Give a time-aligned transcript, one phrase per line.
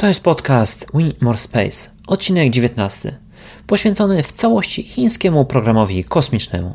[0.00, 3.18] To jest podcast We More Space, odcinek 19,
[3.66, 6.74] poświęcony w całości chińskiemu programowi kosmicznemu.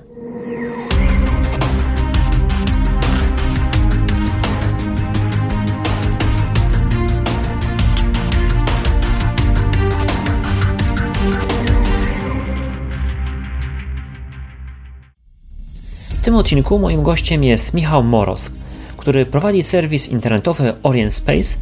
[16.10, 18.52] W tym odcinku moim gościem jest Michał Moros,
[18.98, 21.58] który prowadzi serwis internetowy Orient Space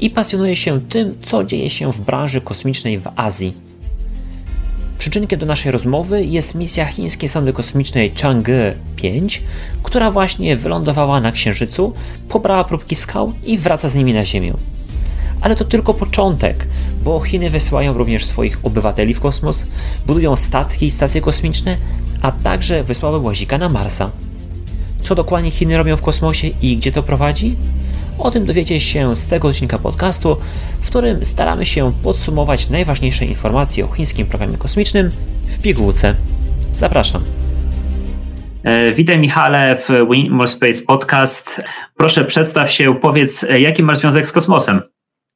[0.00, 3.54] i pasjonuje się tym, co dzieje się w branży kosmicznej w Azji.
[4.98, 9.42] Przyczynkiem do naszej rozmowy jest misja chińskiej sondy kosmicznej Chang'e 5,
[9.82, 11.92] która właśnie wylądowała na Księżycu,
[12.28, 14.54] pobrała próbki skał i wraca z nimi na Ziemię.
[15.40, 16.66] Ale to tylko początek,
[17.04, 19.66] bo Chiny wysyłają również swoich obywateli w kosmos,
[20.06, 21.76] budują statki i stacje kosmiczne,
[22.22, 24.10] a także wysłały łazika na Marsa.
[25.02, 27.56] Co dokładnie Chiny robią w kosmosie i gdzie to prowadzi?
[28.18, 30.36] O tym dowiecie się z tego odcinka podcastu,
[30.80, 35.10] w którym staramy się podsumować najważniejsze informacje o chińskim programie kosmicznym
[35.50, 36.14] w pigułce.
[36.76, 37.22] Zapraszam.
[38.64, 41.62] E, witaj Michale w Win More Space Podcast.
[41.96, 44.82] Proszę przedstaw się, powiedz jaki masz związek z kosmosem?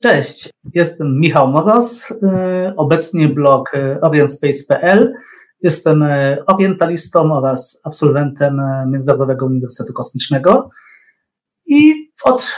[0.03, 5.13] Cześć, jestem Michał Moros, e, obecnie blog e, orientspace.pl.
[5.61, 6.05] Jestem
[6.47, 10.71] orientalistą oraz absolwentem Międzynarodowego Uniwersytetu Kosmicznego
[11.67, 12.57] i od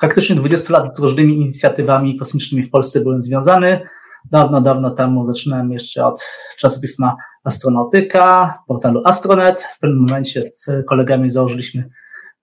[0.00, 3.80] praktycznie 20 lat z różnymi inicjatywami kosmicznymi w Polsce byłem związany.
[4.30, 6.24] Dawno, dawno temu zaczynałem jeszcze od
[6.58, 9.62] czasopisma Astronautyka, portalu Astronet.
[9.62, 11.90] W pewnym momencie z kolegami założyliśmy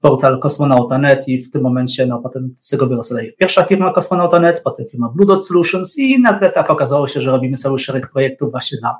[0.01, 4.85] portal Kosmonauta.net i w tym momencie, no potem z tego wyrosła pierwsza firma Kosmonauta.net, potem
[4.91, 8.77] firma Blue Dot Solutions i nagle tak okazało się, że robimy cały szereg projektów właśnie
[8.81, 8.95] dla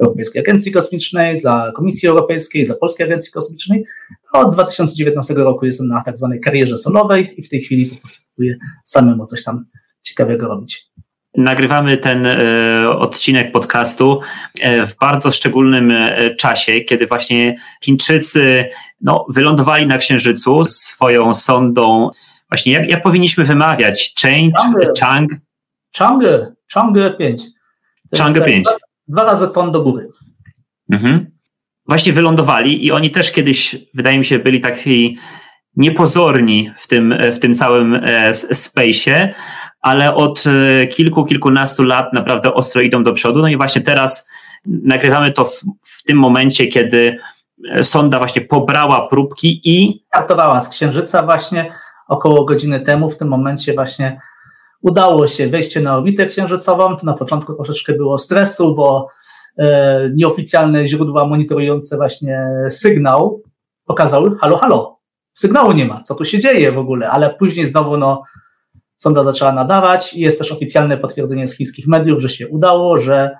[0.00, 3.84] Europejskiej Agencji Kosmicznej, dla Komisji Europejskiej, dla Polskiej Agencji Kosmicznej.
[4.32, 8.18] Od 2019 roku jestem na tak zwanej karierze solowej i w tej chwili po prostu
[8.26, 9.64] próbuję samemu coś tam
[10.02, 10.88] ciekawego robić.
[11.36, 14.20] Nagrywamy ten e, odcinek podcastu
[14.60, 18.68] e, w bardzo szczególnym e, czasie, kiedy właśnie Chińczycy
[19.00, 22.10] no, wylądowali na Księżycu swoją sondą.
[22.50, 24.14] Właśnie jak, jak powinniśmy wymawiać?
[24.22, 25.30] Change, Chang?
[25.98, 27.42] Chang'e, Chang'e 5.
[28.16, 28.66] Chang'e 5
[29.08, 30.08] dwa razy ton do góry.
[30.92, 31.30] Mhm.
[31.88, 35.18] Właśnie wylądowali i oni też kiedyś, wydaje mi się, byli taki
[35.76, 39.28] niepozorni w tym, w tym całym e, space'ie,
[39.80, 43.40] ale od e, kilku, kilkunastu lat naprawdę ostro idą do przodu.
[43.40, 44.28] No i właśnie teraz
[44.66, 47.18] nagrywamy to w, w tym momencie, kiedy
[47.70, 50.04] e, sonda właśnie pobrała próbki i.
[50.06, 51.72] Startowała z Księżyca właśnie
[52.08, 53.08] około godziny temu.
[53.08, 54.20] W tym momencie właśnie
[54.82, 56.96] Udało się wejście na orbitę księżycową.
[56.96, 59.08] To na początku troszeczkę było stresu, bo
[59.58, 63.42] e, nieoficjalne źródła monitorujące właśnie sygnał
[63.88, 64.96] pokazały, halo, halo,
[65.34, 68.22] sygnału nie ma, co tu się dzieje w ogóle, ale później znowu no,
[68.96, 73.30] sonda zaczęła nadawać i jest też oficjalne potwierdzenie z chińskich mediów, że się udało, że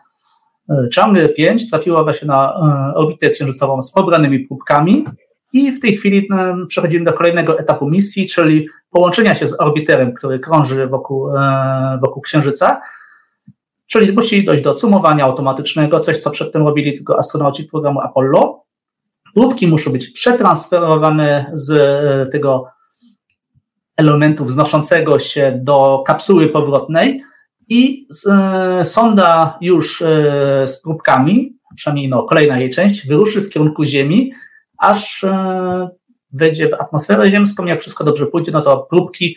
[0.70, 2.52] e, Chang'e 5 trafiła właśnie na
[2.92, 5.04] e, orbitę księżycową z pobranymi próbkami
[5.52, 6.28] i w tej chwili
[6.68, 12.22] przechodzimy do kolejnego etapu misji, czyli połączenia się z orbiterem, który krąży wokół, e, wokół
[12.22, 12.80] Księżyca.
[13.86, 18.62] Czyli musi dojść do cumowania automatycznego, coś co przedtem robili tylko astronauci programu Apollo.
[19.34, 22.66] Próbki muszą być przetransferowane z e, tego
[23.96, 27.22] elementu wznoszącego się do kapsuły powrotnej
[27.68, 29.98] i e, sonda już
[30.66, 34.32] z próbkami, przynajmniej no, kolejna jej część, wyruszy w kierunku Ziemi,
[34.78, 35.88] aż e,
[36.32, 37.64] wejdzie w atmosferę ziemską.
[37.64, 39.36] Jak wszystko dobrze pójdzie, no to próbki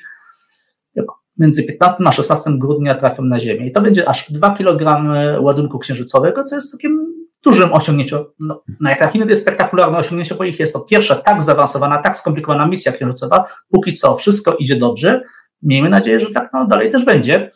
[1.38, 3.68] między 15 a 16 grudnia trafią na Ziemię.
[3.68, 5.04] I to będzie aż 2 kg
[5.44, 7.14] ładunku księżycowego, co jest całkiem
[7.44, 8.20] dużym osiągnięciem.
[8.40, 11.98] No, na jak Chiny to jest spektakularne osiągnięcie, bo ich jest to pierwsza tak zaawansowana,
[11.98, 13.46] tak skomplikowana misja księżycowa.
[13.72, 15.22] Póki co wszystko idzie dobrze.
[15.62, 17.50] Miejmy nadzieję, że tak no, dalej też będzie.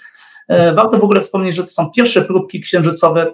[0.48, 3.34] E, warto w ogóle wspomnieć, że to są pierwsze próbki księżycowe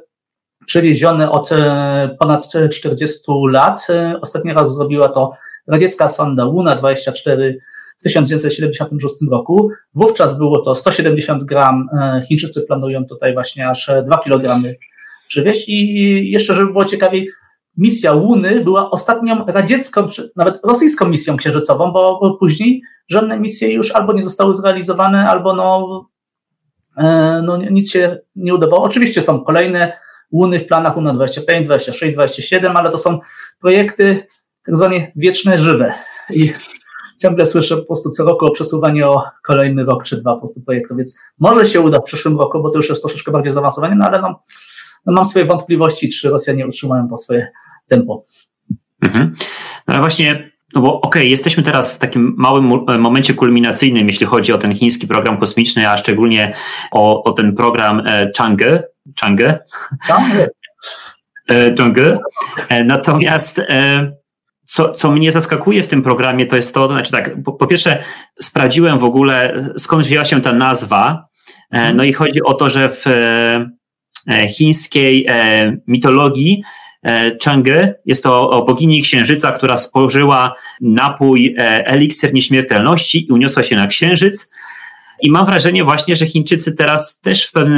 [0.71, 3.87] przewiezione od e, ponad 40 lat.
[3.89, 5.31] E, ostatni raz zrobiła to
[5.67, 7.57] radziecka sonda Luna 24
[7.99, 9.69] w 1976 roku.
[9.95, 11.89] Wówczas było to 170 gram.
[11.93, 14.61] E, Chińczycy planują tutaj właśnie aż 2 kg
[15.27, 15.69] przywieźć.
[15.69, 17.29] I jeszcze, żeby było ciekawiej,
[17.77, 23.91] misja Łuny była ostatnią radziecką, czy nawet rosyjską misją księżycową, bo później żadne misje już
[23.91, 26.05] albo nie zostały zrealizowane, albo no,
[27.43, 28.83] no nic się nie udało.
[28.83, 29.93] Oczywiście są kolejne
[30.31, 33.19] Łuny w planach UNA 25, 26, 27, ale to są
[33.61, 34.25] projekty
[34.65, 35.93] tak zwane wieczne, żywe.
[36.29, 36.53] I
[37.21, 40.61] ciągle słyszę po prostu co roku o przesuwaniu o kolejny rok czy dwa po prostu
[40.61, 43.95] projektu, więc może się uda w przyszłym roku, bo to już jest troszeczkę bardziej zaawansowanie,
[43.95, 44.43] no ale no,
[45.05, 47.47] no mam swoje wątpliwości, czy Rosjanie utrzymają to swoje
[47.87, 48.25] tempo.
[49.01, 49.35] Mhm.
[49.87, 54.25] No ale właśnie no bo okej, okay, jesteśmy teraz w takim małym momencie kulminacyjnym, jeśli
[54.25, 56.53] chodzi o ten chiński program kosmiczny, a szczególnie
[56.91, 58.03] o, o ten program
[58.39, 58.79] Chang'e.
[59.21, 59.59] Chang'e?
[60.07, 60.47] Chang'e.
[61.49, 62.17] Chang'e.
[62.85, 63.61] Natomiast
[64.67, 67.67] co, co mnie zaskakuje w tym programie, to jest to, to znaczy tak, po, po
[67.67, 68.03] pierwsze
[68.39, 71.27] sprawdziłem w ogóle, skąd wzięła się ta nazwa,
[71.71, 71.97] mhm.
[71.97, 73.05] no i chodzi o to, że w
[74.49, 75.27] chińskiej
[75.87, 76.63] mitologii
[77.03, 77.93] E, Chang'e.
[78.05, 84.51] Jest to bogini księżyca, która spożyła napój e, eliksir nieśmiertelności i uniosła się na księżyc.
[85.21, 87.77] I mam wrażenie właśnie, że Chińczycy teraz też w pewien,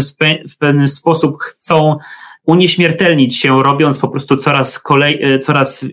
[0.50, 1.98] w pewien sposób chcą
[2.46, 5.86] unieśmiertelnić się, robiąc po prostu coraz, kolej, e, coraz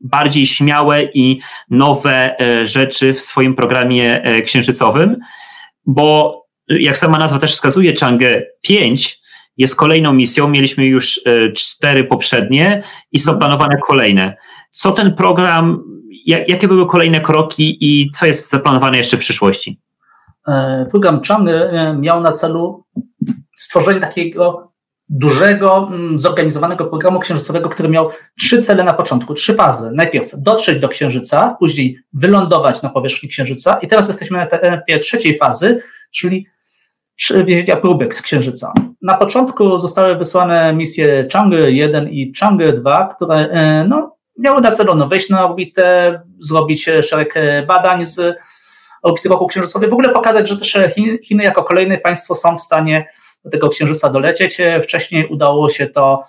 [0.00, 1.40] bardziej śmiałe i
[1.70, 5.16] nowe rzeczy w swoim programie księżycowym,
[5.86, 6.38] bo
[6.68, 9.18] jak sama nazwa też wskazuje, Chang'e 5
[9.56, 10.48] jest kolejną misją.
[10.48, 12.82] Mieliśmy już e, cztery poprzednie
[13.12, 14.36] i są planowane kolejne.
[14.70, 15.82] Co ten program,
[16.26, 19.80] jakie były kolejne kroki i co jest zaplanowane jeszcze w przyszłości?
[20.48, 22.84] E, program Chang e, miał na celu
[23.56, 24.72] stworzenie takiego
[25.08, 29.90] dużego, mm, zorganizowanego programu księżycowego, który miał trzy cele na początku, trzy fazy.
[29.94, 35.38] Najpierw dotrzeć do Księżyca, później wylądować na powierzchni Księżyca i teraz jesteśmy na etapie trzeciej
[35.38, 35.80] fazy,
[36.10, 36.46] czyli
[37.44, 38.72] wiezienia próbek z Księżyca.
[39.02, 44.70] Na początku zostały wysłane misje Chang'e 1 i Chang'e 2, które e, no, miały na
[44.70, 47.34] celu no, wejść na orbitę, zrobić szereg
[47.66, 48.38] badań z
[49.02, 50.78] orbity wokół księżycowej, w ogóle pokazać, że też
[51.24, 53.08] Chiny jako kolejne państwo są w stanie
[53.44, 54.58] do tego księżyca dolecieć.
[54.82, 56.24] Wcześniej udało się to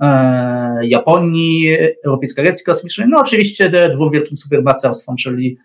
[0.00, 5.58] e, Japonii, Europejskiej Agencji Kosmicznej, no oczywiście dwóm wielkim supermocarstwom, czyli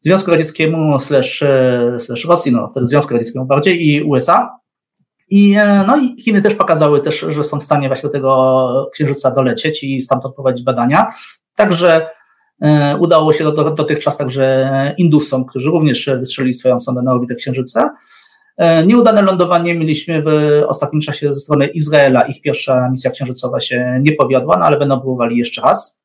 [0.00, 4.58] Związku Radzieckiemu slash, e, slash Rosji, no wtedy Związku Radzieckiemu bardziej i USA.
[5.30, 8.90] I, e, no i Chiny też pokazały też, że są w stanie właśnie do tego
[8.92, 11.12] księżyca dolecieć i stamtąd prowadzić badania.
[11.56, 12.06] Także
[12.98, 17.90] udało się do, do, dotychczas także Indusom, którzy również wystrzelili swoją sondę na orbitę księżyca.
[18.56, 20.28] E, nieudane lądowanie mieliśmy w
[20.66, 22.22] ostatnim czasie ze strony Izraela.
[22.22, 26.00] Ich pierwsza misja księżycowa się nie powiodła, no ale będą próbowali jeszcze raz.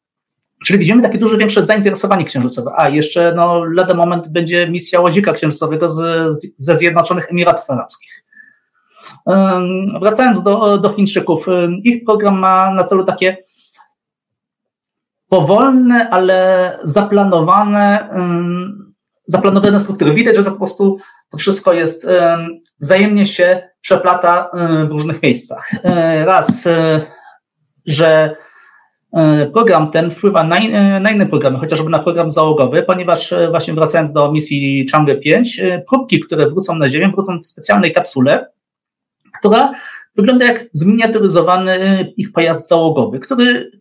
[0.66, 2.72] Czyli widzimy takie duże, większe zainteresowanie księżycowe.
[2.78, 5.96] A jeszcze no, lada moment będzie misja łazika księżycowego z,
[6.36, 8.25] z, ze Zjednoczonych Emiratów Arabskich.
[10.01, 11.46] Wracając do, do Chińczyków,
[11.84, 13.38] ich program ma na celu takie
[15.30, 18.10] powolne, ale zaplanowane,
[19.26, 20.14] zaplanowane struktury.
[20.14, 20.98] Widać, że to po prostu
[21.30, 22.08] to wszystko jest
[22.80, 24.52] wzajemnie się przeplata
[24.88, 25.72] w różnych miejscach.
[25.84, 27.02] E, raz, e,
[27.86, 28.36] że
[29.14, 33.74] E, program ten wpływa na, e, na, inne programy, chociażby na program załogowy, ponieważ właśnie
[33.74, 38.46] wracając do misji Chang'e 5, próbki, które wrócą na Ziemię, wrócą w specjalnej kapsule,
[39.40, 39.74] która
[40.16, 41.80] wygląda jak zminiaturyzowany
[42.18, 43.72] ich pojazd załogowy, który,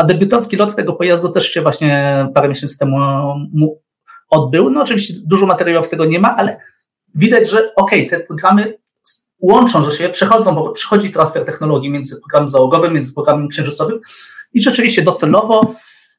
[0.00, 2.96] a debiutancki lot tego pojazdu też się właśnie parę miesięcy temu
[4.30, 4.70] odbył.
[4.70, 6.56] No oczywiście dużo materiałów z tego nie ma, ale
[7.14, 8.78] widać, że okej, okay, te programy
[9.40, 14.00] łączą że się, przechodzą, bo przychodzi transfer technologii między programem załogowym, między programem księżycowym,
[14.52, 15.74] i rzeczywiście docelowo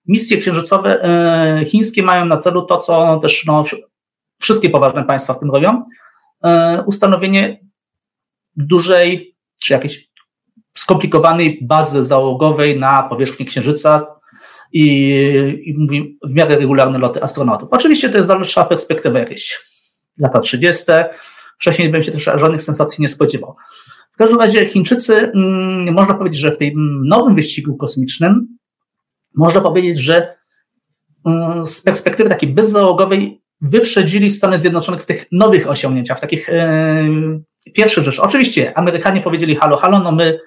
[0.07, 3.63] misje księżycowe e, chińskie mają na celu to, co też no,
[4.41, 5.83] wszystkie poważne państwa w tym robią,
[6.43, 7.59] e, ustanowienie
[8.55, 10.10] dużej czy jakiejś
[10.77, 14.07] skomplikowanej bazy załogowej na powierzchni Księżyca
[14.73, 17.69] i, i mówi, w miarę regularne loty astronautów.
[17.71, 19.61] Oczywiście to jest dalsza perspektywa, jakieś
[20.17, 20.83] lata 30.
[21.59, 23.55] Wcześniej bym się też żadnych sensacji nie spodziewał.
[24.11, 28.57] W każdym razie Chińczycy, mm, można powiedzieć, że w tym nowym wyścigu kosmicznym,
[29.35, 30.35] można powiedzieć, że
[31.25, 37.09] mm, z perspektywy takiej bezzałogowej wyprzedzili Stany Zjednoczone w tych nowych osiągnięciach, w takich e,
[37.73, 38.25] pierwszych rzeczach.
[38.25, 40.39] Oczywiście Amerykanie powiedzieli halo, halo, no my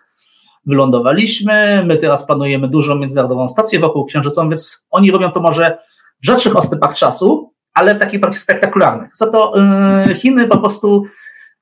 [0.67, 5.79] wylądowaliśmy, my teraz planujemy dużą międzynarodową stację wokół Księżycą, więc oni robią to może
[6.23, 9.11] w rzadszych ostępach czasu, ale w takich bardziej spektakularnych.
[9.17, 11.05] Za to e, Chiny po prostu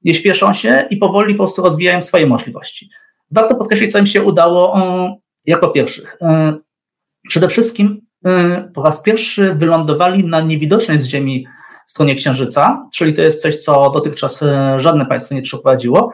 [0.05, 2.91] nie śpieszą się i powoli po prostu rozwijają swoje możliwości.
[3.31, 5.17] Warto podkreślić, co im się udało e,
[5.47, 6.17] jako pierwszych.
[6.21, 6.55] E,
[7.29, 11.47] przede wszystkim e, po raz pierwszy wylądowali na niewidocznej z Ziemi
[11.87, 14.45] stronie Księżyca, czyli to jest coś, co dotychczas
[14.77, 16.13] żadne państwo nie przeprowadziło.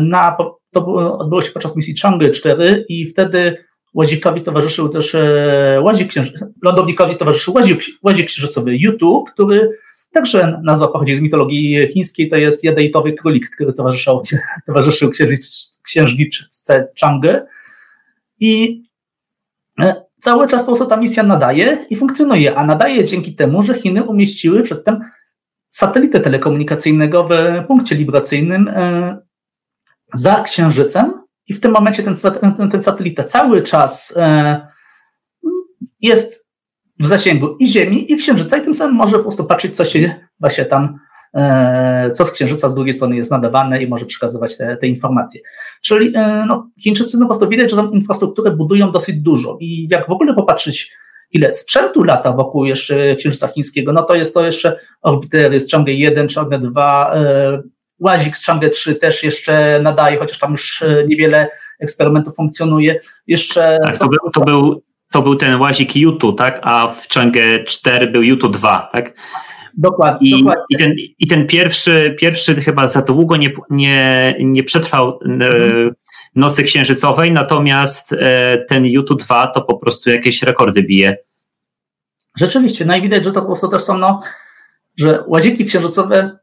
[0.00, 0.36] Na,
[0.72, 0.86] to
[1.18, 3.64] odbyło się podczas misji Chang'e 4 i wtedy
[3.94, 5.16] łazikowi towarzyszył też
[5.82, 6.12] łazik
[6.62, 9.70] lądownikowi towarzyszył łazik, łazik księżycowy YouTube, który
[10.12, 14.22] Także nazwa pochodzi z mitologii chińskiej, to jest jadejtowy królik, który towarzyszył,
[14.66, 15.10] towarzyszył
[15.82, 17.40] księżniczce Chang'e.
[18.40, 18.82] I
[19.80, 23.74] e, cały czas po prostu ta misja nadaje i funkcjonuje, a nadaje dzięki temu, że
[23.74, 25.00] Chiny umieściły przedtem
[25.68, 27.32] satelitę telekomunikacyjnego w
[27.66, 29.18] punkcie libracyjnym e,
[30.14, 32.14] za Księżycem i w tym momencie ten,
[32.56, 34.66] ten, ten satelita cały czas e,
[36.00, 36.46] jest
[37.00, 40.14] w zasięgu i Ziemi, i Księżyca, i tym samym może po prostu patrzeć, co się
[40.40, 40.98] właśnie tam,
[41.34, 45.40] e, co z Księżyca z drugiej strony jest nadawane i może przekazywać te, te informacje.
[45.82, 49.88] Czyli e, no, Chińczycy no po prostu widać, że tą infrastrukturę budują dosyć dużo i
[49.90, 50.92] jak w ogóle popatrzeć,
[51.30, 55.88] ile sprzętu lata wokół jeszcze Księżyca Chińskiego, no to jest to jeszcze orbiter, jest Chang'e
[55.88, 57.14] 1, Chang'e 2,
[58.02, 61.48] Łazik z Chang'e 3 też jeszcze nadaje, chociaż tam już niewiele
[61.80, 63.00] eksperymentów funkcjonuje.
[63.26, 64.82] Jeszcze tak, to, był, to, był,
[65.12, 66.60] to był ten łazik YouTube, tak?
[66.62, 69.14] A w Chang'e 4 był YouTube 2, tak?
[69.74, 70.30] Dokładnie.
[70.30, 70.64] I, dokładnie.
[70.70, 75.94] i, ten, i ten pierwszy, pierwszy chyba za długo nie, nie, nie przetrwał e, mhm.
[76.34, 81.16] nocy księżycowej, natomiast e, ten YouTube 2 to po prostu jakieś rekordy bije.
[82.36, 84.20] Rzeczywiście, no i widać, że to po prostu też są, no,
[84.96, 86.38] że łaziki księżycowe e,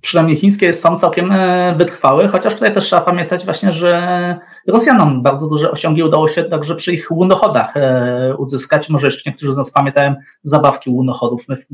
[0.00, 5.48] przynajmniej chińskie, są całkiem e, wytrwałe, chociaż tutaj też trzeba pamiętać właśnie, że Rosjanom bardzo
[5.48, 8.88] duże osiągi udało się także przy ich łunochodach e, uzyskać.
[8.88, 11.48] Może jeszcze niektórzy z nas pamiętają zabawki łunochodów.
[11.48, 11.64] My w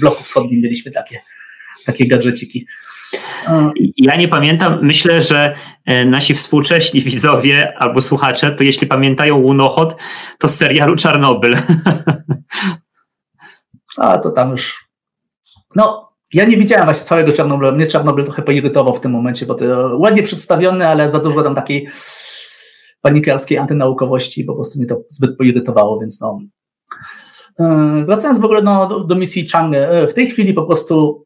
[0.00, 1.20] bloku wschodnim mieliśmy takie,
[1.86, 2.66] takie gadżeciki.
[3.96, 5.54] Ja nie pamiętam, myślę, że
[5.86, 9.96] e, nasi współcześni widzowie albo słuchacze, to jeśli pamiętają łunochod,
[10.38, 11.56] to z serialu Czarnobyl.
[13.96, 14.88] A to tam już.
[15.76, 17.72] No, ja nie widziałem właśnie całego Czarnobyla.
[17.72, 19.64] Mnie Czarnobyl trochę poirytował w tym momencie, bo to
[19.98, 21.88] ładnie przedstawiony, ale za dużo tam takiej
[23.04, 26.40] panikarskiej antynaukowości, po prostu mnie to zbyt poirytowało, więc no.
[27.60, 31.24] E, wracając w ogóle no, do, misji Chang'e, e, w tej chwili po prostu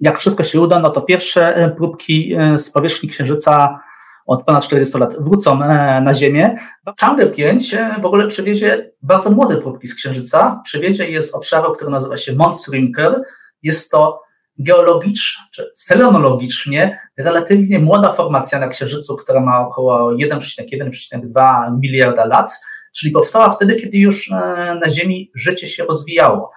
[0.00, 3.80] jak wszystko się uda, no to pierwsze e, próbki z powierzchni Księżyca
[4.26, 5.58] od ponad 40 lat wrócą
[6.02, 6.56] na Ziemię.
[7.02, 10.60] Chang'e 5 w ogóle przewiezie bardzo młode próbki z Księżyca.
[10.64, 13.22] Przewiezie je z obszaru, który nazywa się Mons Riemker.
[13.62, 14.23] Jest to
[14.58, 22.50] geologicznie, czy selenologicznie relatywnie młoda formacja na Księżycu, która ma około 1,1-1,2 miliarda lat,
[22.92, 24.34] czyli powstała wtedy, kiedy już e,
[24.82, 26.50] na Ziemi życie się rozwijało.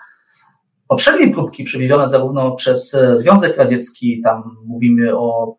[0.88, 5.56] Poprzednie próbki przywiezione zarówno przez e, Związek Radziecki, tam mówimy o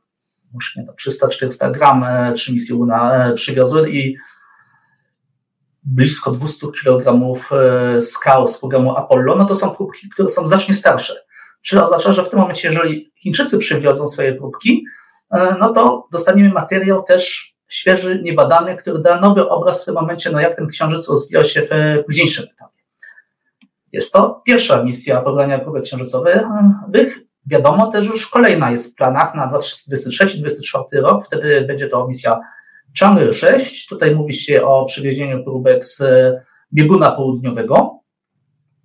[1.09, 4.17] 300-400 gram, e, trzy misje Luna przywiozły i
[5.83, 7.35] blisko 200 kg
[8.01, 11.28] skał z programu Apollo, no to są próbki, które są znacznie starsze
[11.63, 14.85] czyli oznacza, że w tym momencie, jeżeli Chińczycy przywiozą swoje próbki,
[15.31, 20.31] e, no to dostaniemy materiał też świeży, niebadany, który da nowy obraz w tym momencie,
[20.31, 21.69] no jak ten księżyc rozwijał się w
[22.07, 22.79] późniejszym etapie.
[23.93, 26.43] Jest to pierwsza misja pobrania próbek księżycowych.
[27.47, 32.41] Wiadomo też już kolejna jest w planach na 2023-2024 rok, wtedy będzie to misja
[33.01, 33.87] Chang'e 6.
[33.89, 36.03] Tutaj mówi się o przywiezieniu próbek z
[36.73, 37.98] bieguna południowego.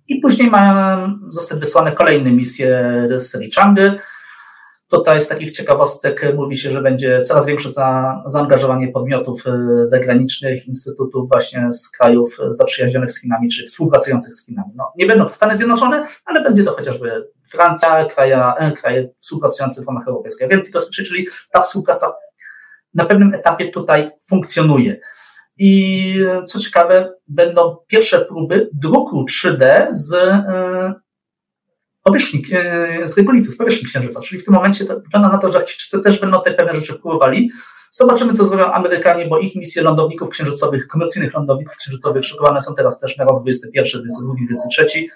[0.08, 3.50] I później mają zostać wysłane kolejne misje z serii.
[4.88, 10.66] Tutaj z takich ciekawostek mówi się, że będzie coraz większe za, zaangażowanie podmiotów e, zagranicznych,
[10.66, 14.72] instytutów właśnie z krajów zaprzyjaźnionych z Chinami, czy współpracujących z Chinami.
[14.76, 18.42] No, nie będą to Stany Zjednoczone, ale będzie to chociażby Francja, kraje,
[18.76, 22.12] kraje współpracujące w ramach Europejskiej Agencji Kosmicznej, czyli ta współpraca
[22.94, 25.00] na pewnym etapie tutaj funkcjonuje.
[25.58, 30.94] I co ciekawe, będą pierwsze próby druku 3D z e,
[32.02, 34.20] powierzchni, e, z regolitu, z powierzchni Księżyca.
[34.20, 36.94] Czyli w tym momencie to wygląda na to, że Chińczycy też będą te pewne rzeczy
[36.94, 37.50] próbowali.
[37.90, 43.00] Zobaczymy, co zrobią Amerykanie, bo ich misje lądowników księżycowych, komercyjnych lądowników księżycowych szykowane są teraz
[43.00, 45.06] też na rok 21, 22, 23,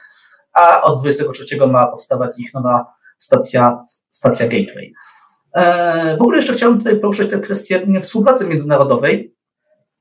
[0.52, 2.86] a od 23 ma powstawać ich nowa
[3.18, 4.92] stacja, stacja Gateway.
[5.54, 9.37] E, w ogóle jeszcze chciałbym tutaj poruszyć tę kwestię współpracy międzynarodowej.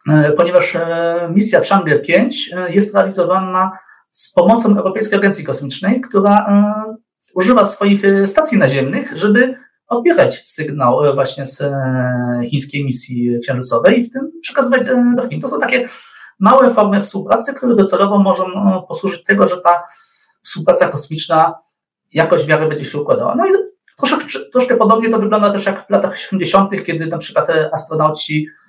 [0.10, 3.72] E, ponieważ e, misja Chang'e 5 e, jest realizowana
[4.12, 6.48] z pomocą Europejskiej Agencji Kosmicznej, która
[7.34, 11.64] używa swoich stacji naziemnych, żeby odbierać sygnał właśnie z
[12.50, 15.42] chińskiej misji księżycowej i w tym przekazywać do Chin.
[15.42, 15.90] To są takie
[16.40, 18.46] małe formy współpracy, które docelowo mogą
[18.88, 19.84] posłużyć tego, że ta
[20.44, 21.54] współpraca kosmiczna
[22.14, 23.36] jakoś w miarę będzie się układała.
[23.36, 23.50] No i
[23.98, 28.67] troszkę, troszkę podobnie to wygląda też jak w latach 80., kiedy na przykład astronauci E,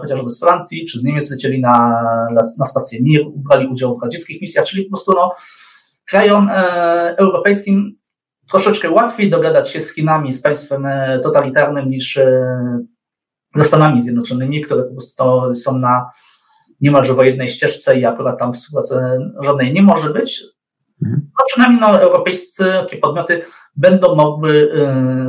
[0.00, 2.02] chociażby z Francji czy z Niemiec lecieli na,
[2.58, 5.32] na stację Mir, brali udział w radzieckich misjach, czyli po prostu no,
[6.08, 7.98] krajom e, europejskim
[8.50, 12.18] troszeczkę łatwiej dogadać się z Chinami, z państwem e, totalitarnym niż
[13.54, 16.10] ze Stanami Zjednoczonymi, które po prostu to są na
[16.80, 18.94] niemalże wojennej ścieżce i akurat tam współpracy
[19.40, 20.42] żadnej nie może być.
[21.02, 21.30] Mhm.
[21.38, 23.42] No przynajmniej no, europejskie podmioty
[23.76, 24.70] będą mogły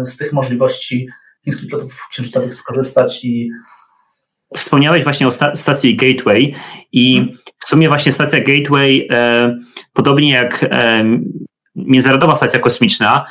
[0.01, 1.07] z tych możliwości
[1.43, 3.51] chińskich lotów księżycowych skorzystać i
[4.57, 6.53] Wspomniałeś właśnie o sta stacji Gateway
[6.91, 7.37] i mhm.
[7.57, 9.57] w sumie właśnie stacja Gateway, e,
[9.93, 11.03] podobnie jak e,
[11.75, 13.25] Międzynarodowa Stacja Kosmiczna,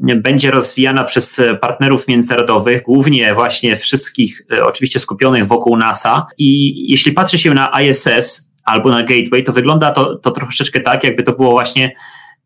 [0.00, 6.26] będzie rozwijana przez partnerów międzynarodowych, głównie właśnie wszystkich, e, oczywiście skupionych wokół NASA.
[6.38, 11.04] I jeśli patrzy się na ISS, albo na Gateway, to wygląda to, to troszeczkę tak,
[11.04, 11.92] jakby to było właśnie,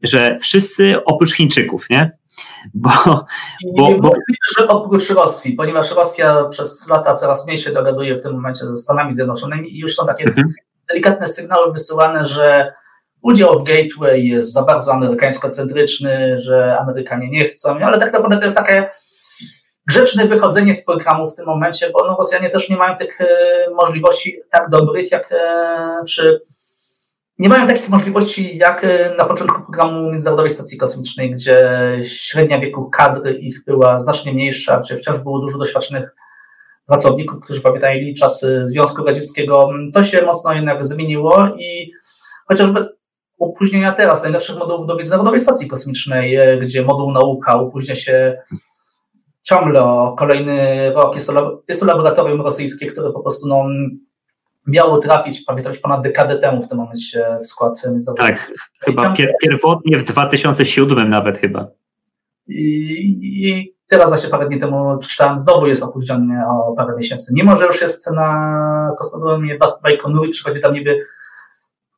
[0.02, 2.17] że wszyscy oprócz Chińczyków, nie?
[2.74, 2.90] Bo,
[3.76, 4.12] bo, bo...
[4.58, 8.76] że oprócz Rosji, ponieważ Rosja przez lata coraz mniej się dogaduje w tym momencie ze
[8.76, 10.52] Stanami Zjednoczonymi i już są takie mhm.
[10.88, 12.72] delikatne sygnały wysyłane, że
[13.22, 18.44] udział w Gateway jest za bardzo amerykańsko-centryczny, że Amerykanie nie chcą, ale tak naprawdę to
[18.44, 18.88] jest takie
[19.86, 23.26] grzeczne wychodzenie z programu w tym momencie, bo no, Rosjanie też nie mają tych e,
[23.74, 26.42] możliwości tak dobrych, jak e, czy
[27.38, 31.70] nie mają takich możliwości jak e, na początku programu Międzynarodowej Stacji Kosmicznej, gdzie
[32.04, 36.14] średnia wieku kadry ich była znacznie mniejsza, gdzie wciąż było dużo doświadczonych
[36.86, 39.70] pracowników, którzy pamiętali czasy Związku Radzieckiego.
[39.94, 41.92] To się mocno jednak zmieniło i
[42.48, 42.88] chociażby
[43.38, 48.38] opóźnienia teraz najlepszych modułów do Międzynarodowej Stacji Kosmicznej, gdzie moduł nauka opóźnia się
[49.42, 51.14] ciągle o kolejny rok.
[51.14, 53.64] Jest to laboratorium rosyjskie, które po prostu no,
[54.68, 58.32] miało trafić, pamiętam, ponad dekadę temu w tym momencie w skład międzynarodowy.
[58.32, 61.68] Tak, chyba tam, pierwotnie w 2007 nawet chyba.
[62.46, 67.32] I, I, teraz właśnie parę dni temu przeczytałem, znowu jest opóźniony o parę miesięcy.
[67.34, 71.00] Mimo, że już jest na kosmodromie Bajkonury, i przychodzi tam niby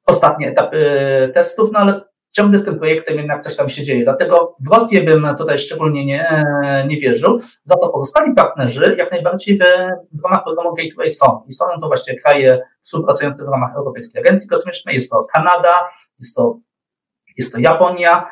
[0.06, 4.04] ostatni etap y, testów, no ale ciągle z tym projektem jednak coś tam się dzieje.
[4.04, 6.44] Dlatego w Rosję bym tutaj szczególnie nie,
[6.86, 7.38] nie wierzył.
[7.64, 9.60] Za to pozostali partnerzy jak najbardziej w,
[10.12, 11.42] w ramach programu Gateway są.
[11.48, 14.94] I są to właśnie kraje współpracujące w ramach Europejskiej Agencji Kosmicznej.
[14.94, 16.58] Jest to Kanada, jest to,
[17.36, 18.26] jest to Japonia.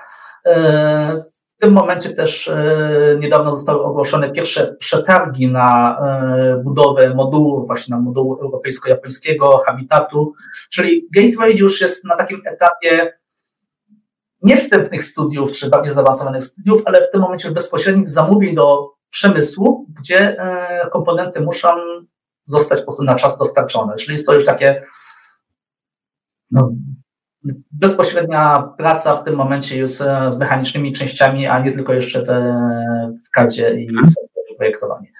[0.46, 1.18] E,
[1.58, 7.96] w tym momencie też e, niedawno zostały ogłoszone pierwsze przetargi na e, budowę modułu, właśnie
[7.96, 10.34] na modułu europejsko-japońskiego, habitatu,
[10.70, 13.17] czyli Gateway już jest na takim etapie
[14.42, 19.86] nie wstępnych studiów, czy bardziej zaawansowanych studiów, ale w tym momencie bezpośrednich zamówień do przemysłu,
[19.98, 21.68] gdzie e, komponenty muszą
[22.46, 23.96] zostać po prostu na czas dostarczone.
[23.96, 24.82] Czyli jest to już takie
[26.50, 26.72] no,
[27.70, 29.90] bezpośrednia praca w tym momencie już
[30.28, 32.26] z mechanicznymi częściami, a nie tylko jeszcze w,
[33.26, 34.08] w kadzie i mhm.
[34.56, 35.12] projektowanie.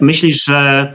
[0.00, 0.92] Myślisz, że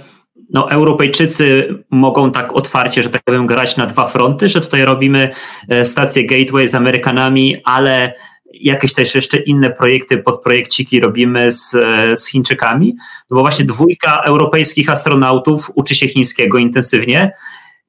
[0.54, 5.32] no, Europejczycy mogą tak otwarcie, że tak powiem, grać na dwa fronty, że tutaj robimy
[5.70, 8.14] e, stację Gateway z Amerykanami, ale
[8.54, 12.96] jakieś też jeszcze inne projekty, podprojekciki robimy z, e, z Chińczykami,
[13.30, 17.34] no bo właśnie dwójka europejskich astronautów uczy się chińskiego intensywnie,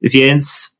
[0.01, 0.73] więc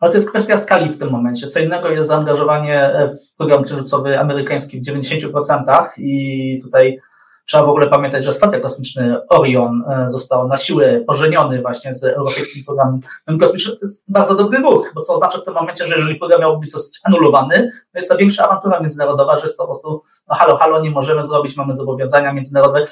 [0.00, 1.46] ale to jest kwestia skali w tym momencie.
[1.46, 6.98] Co innego jest zaangażowanie w program księżycowy amerykański w 90% i tutaj
[7.46, 12.04] Trzeba w ogóle pamiętać, że statek kosmiczny Orion e, został na siłę pożeniony właśnie z
[12.04, 13.00] europejskim programem
[13.40, 13.74] kosmicznym.
[13.74, 16.60] To jest bardzo dobry ruch, bo co oznacza w tym momencie, że jeżeli program miałby
[16.60, 20.56] być anulowany, to jest to większa awantura międzynarodowa, że jest to po prostu, no halo,
[20.56, 22.86] halo, nie możemy zrobić, mamy zobowiązania międzynarodowe.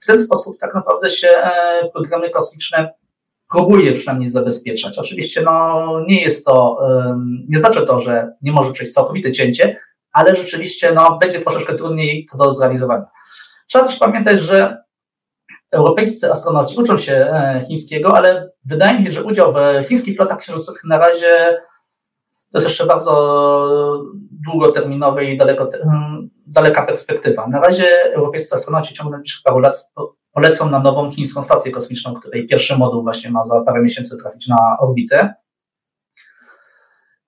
[0.00, 2.94] W ten sposób tak naprawdę się e, programy kosmiczne
[3.50, 4.98] próbuje przynajmniej zabezpieczać.
[4.98, 6.78] Oczywiście no, nie jest to,
[7.48, 9.76] nie znaczy to, że nie może przejść całkowite cięcie,
[10.12, 13.06] ale rzeczywiście no, będzie troszeczkę trudniej to do zrealizowania.
[13.72, 14.82] Trzeba też pamiętać, że
[15.70, 19.56] europejscy astronauci uczą się e, chińskiego, ale wydaje mi się, że udział w
[19.88, 21.58] chińskich lotach księżycowych na razie
[22.50, 23.12] to jest jeszcze bardzo
[24.30, 25.68] długoterminowa i daleko,
[26.46, 27.46] daleka perspektywa.
[27.46, 29.90] Na razie europejscy astronauci ciągle najbliższych paru lat
[30.32, 34.48] polecą na nową chińską stację kosmiczną, której pierwszy moduł właśnie ma za parę miesięcy trafić
[34.48, 35.34] na orbitę.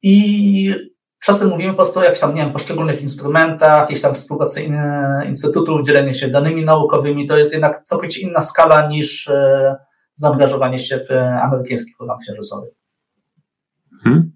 [0.02, 0.93] I
[1.24, 4.70] Czasem mówimy po prostu o jakichś tam, nie wiem, poszczególnych instrumentach, jakiejś tam współpracy
[5.26, 7.26] instytutów, dzielenie się danymi naukowymi.
[7.26, 9.76] To jest jednak całkowicie inna skala niż e,
[10.14, 12.66] zaangażowanie się w e, amerykański program księżycowy.
[14.02, 14.32] Hmm.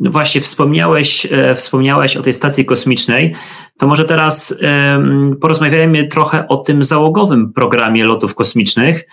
[0.00, 3.34] No właśnie, wspomniałeś, e, wspomniałeś o tej stacji kosmicznej.
[3.78, 4.54] To może teraz
[5.40, 9.04] porozmawiajmy trochę o tym załogowym programie lotów kosmicznych.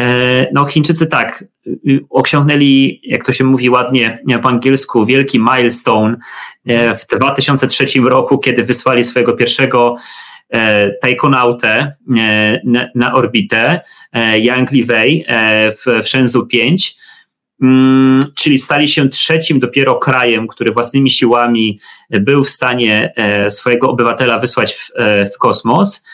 [0.00, 6.16] E, no, Chińczycy tak, y, osiągnęli, jak to się mówi ładnie po angielsku, wielki milestone
[6.66, 9.96] e, w 2003 roku, kiedy wysłali swojego pierwszego
[10.50, 11.96] e, taikonautę
[12.94, 13.80] na, orbitę,
[14.36, 15.24] Yang Li Wei
[15.76, 16.96] w, w Shenzhou 5,
[17.62, 21.78] mm, czyli stali się trzecim dopiero krajem, który własnymi siłami
[22.10, 23.12] był w stanie
[23.48, 24.90] swojego obywatela wysłać w,
[25.34, 26.04] w kosmos.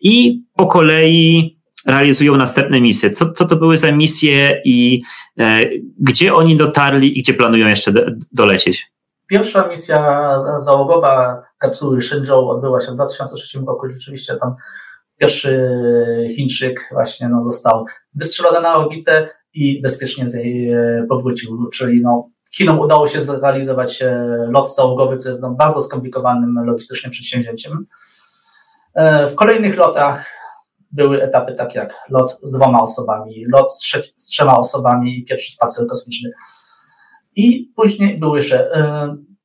[0.00, 3.10] I po kolei realizują następne misje.
[3.10, 5.02] Co, co to były za misje i
[5.40, 5.60] e,
[5.98, 8.94] gdzie oni dotarli i gdzie planują jeszcze do, dolecieć?
[9.26, 13.88] Pierwsza misja załogowa kapsuły Shenzhou odbyła się w 2003 roku.
[13.88, 14.54] Rzeczywiście tam
[15.18, 15.68] pierwszy
[16.36, 21.68] Chińczyk właśnie no, został wystrzelony na orbitę i bezpiecznie z niej e, powrócił.
[21.72, 24.16] Czyli no, Chinom udało się zrealizować e,
[24.50, 27.86] lot załogowy, co jest no, bardzo skomplikowanym logistycznym przedsięwzięciem.
[28.94, 30.33] E, w kolejnych lotach
[30.94, 35.24] były etapy takie jak lot z dwoma osobami, lot z, trze z trzema osobami i
[35.24, 36.30] pierwszy spacer kosmiczny.
[37.36, 38.70] I później były jeszcze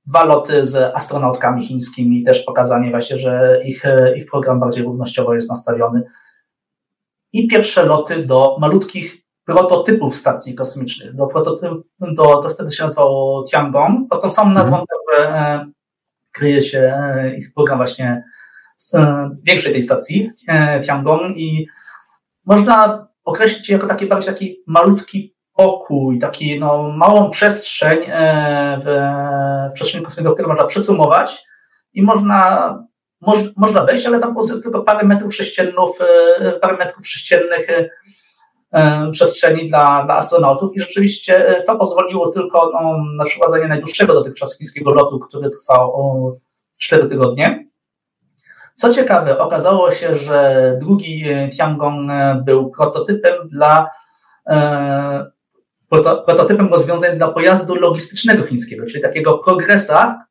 [0.08, 3.84] dwa loty z astronautkami chińskimi, też pokazanie właśnie, że ich,
[4.16, 6.04] ich program bardziej równościowo jest nastawiony.
[7.34, 11.16] I pierwsze loty do malutkich prototypów stacji kosmicznych.
[11.16, 14.90] Do prototypu, do, to wtedy się nazywało Tiangong, pod tą samą nazwą mhm.
[15.18, 15.72] E,
[16.32, 18.24] kryje się e, ich program właśnie
[19.44, 20.32] większej tej stacji,
[20.86, 21.68] Tiangong i
[22.46, 28.00] można określić jako taki bardziej taki malutki pokój, taki no, małą przestrzeń
[28.84, 28.86] w,
[29.72, 31.46] w przestrzeni kosmicznej, którą można przycumować
[31.94, 32.74] i można,
[33.22, 35.76] moż, można wejść, ale tam po prostu jest tylko parę metrów sześciennych,
[36.62, 37.68] parę metrów sześciennych
[38.72, 44.14] E, przestrzeni dla, dla astronautów i rzeczywiście e, to pozwoliło tylko no, na przeprowadzenie najdłuższego
[44.14, 46.36] dotychczas chińskiego lotu, który trwał o
[46.80, 47.69] 4 tygodnie.
[48.74, 51.26] Co ciekawe, okazało się, że drugi
[51.58, 52.12] Tiangong
[52.46, 53.90] był prototypem dla
[56.26, 60.26] prototypem rozwiązań dla pojazdu logistycznego chińskiego, czyli takiego progresa,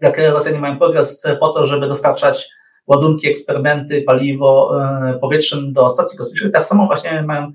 [0.00, 2.48] jak Rosjanie mają progres po to, żeby dostarczać
[2.86, 7.52] ładunki, eksperymenty, paliwo e, powietrzem do stacji kosmicznej, tak samo właśnie mają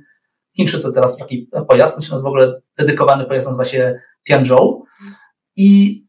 [0.56, 4.84] Chińczycy teraz taki pojazd, on się nazywa w ogóle dedykowany pojazd, nazywa się Tianzhou.
[5.56, 6.03] I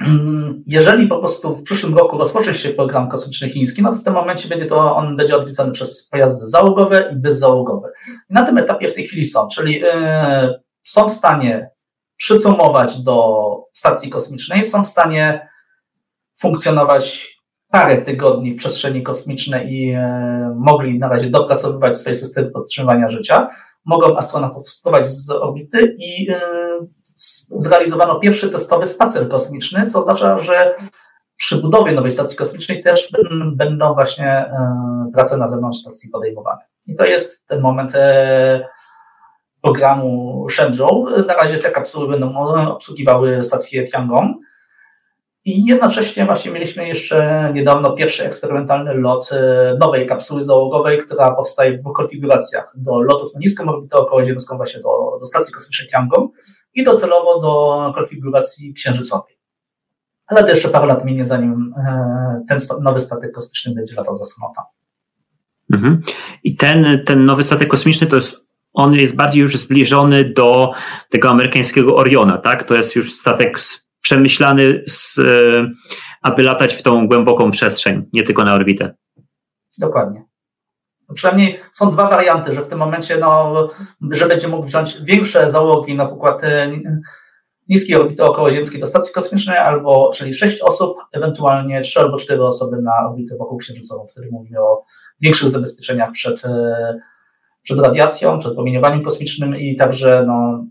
[0.66, 4.14] jeżeli po prostu w przyszłym roku rozpocznie się program kosmiczny chiński, no to w tym
[4.14, 7.88] momencie będzie to, on będzie odwiedzany przez pojazdy załogowe i bezzałogowe.
[8.30, 11.70] Na tym etapie w tej chwili są, czyli yy, są w stanie
[12.16, 13.40] przycumować do
[13.72, 15.48] stacji kosmicznej, są w stanie
[16.40, 17.34] funkcjonować
[17.70, 23.48] parę tygodni w przestrzeni kosmicznej i e, mogli na razie dopracowywać swoje systemy podtrzymywania życia.
[23.84, 26.40] Mogą astronautów sprowadzić z orbity i e,
[27.50, 30.74] zrealizowano pierwszy testowy spacer kosmiczny, co oznacza, że
[31.36, 33.12] przy budowie nowej stacji kosmicznej też
[33.52, 36.60] będą właśnie e, prace na zewnątrz stacji podejmowane.
[36.86, 37.92] I to jest ten moment
[39.62, 41.06] programu Shenzhou.
[41.26, 42.36] Na razie te kapsuły będą
[42.68, 44.36] obsługiwały stację Tiangong.
[45.44, 51.72] I jednocześnie właśnie mieliśmy jeszcze niedawno pierwszy eksperymentalny lot e, nowej kapsuły załogowej, która powstaje
[51.72, 52.72] w dwóch konfiguracjach.
[52.76, 56.32] Do lotów na niską orbitę okołoziemską właśnie do, do stacji kosmicznej Tiangong
[56.74, 59.38] i docelowo do konfiguracji księżycowej.
[60.26, 64.24] Ale to jeszcze parę lat minie, zanim e, ten nowy statek kosmiczny będzie latał za
[64.24, 64.62] samota.
[65.74, 66.02] Mhm.
[66.44, 68.36] I ten, ten nowy statek kosmiczny to jest
[68.72, 70.72] on jest bardziej już zbliżony do
[71.10, 72.64] tego amerykańskiego Oriona, tak?
[72.64, 73.58] To jest już statek
[74.00, 75.70] przemyślany, z, e,
[76.22, 78.94] aby latać w tą głęboką przestrzeń, nie tylko na orbitę.
[79.78, 80.29] Dokładnie.
[81.14, 83.54] Przynajmniej są dwa warianty, że w tym momencie, no,
[84.10, 86.70] że będzie mógł wziąć większe załogi, na przykład e,
[87.68, 92.82] niskiej orbity okołoziemskiej do stacji kosmicznej, albo czyli sześć osób, ewentualnie trzy albo cztery osoby
[92.82, 94.06] na orbitę wokół księżycową.
[94.06, 94.84] Wtedy mówimy o
[95.20, 96.98] większych zabezpieczeniach przed, e,
[97.62, 100.64] przed radiacją, przed promieniowaniem kosmicznym i także no,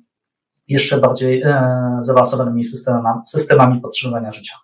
[0.68, 4.56] jeszcze bardziej e, zaawansowanymi systemami, systemami podtrzymywania życia.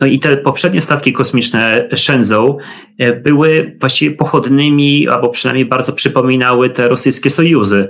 [0.00, 2.58] No i te poprzednie statki kosmiczne Shenzhou
[2.98, 7.88] e, były właściwie pochodnymi, albo przynajmniej bardzo przypominały te rosyjskie sojuzy.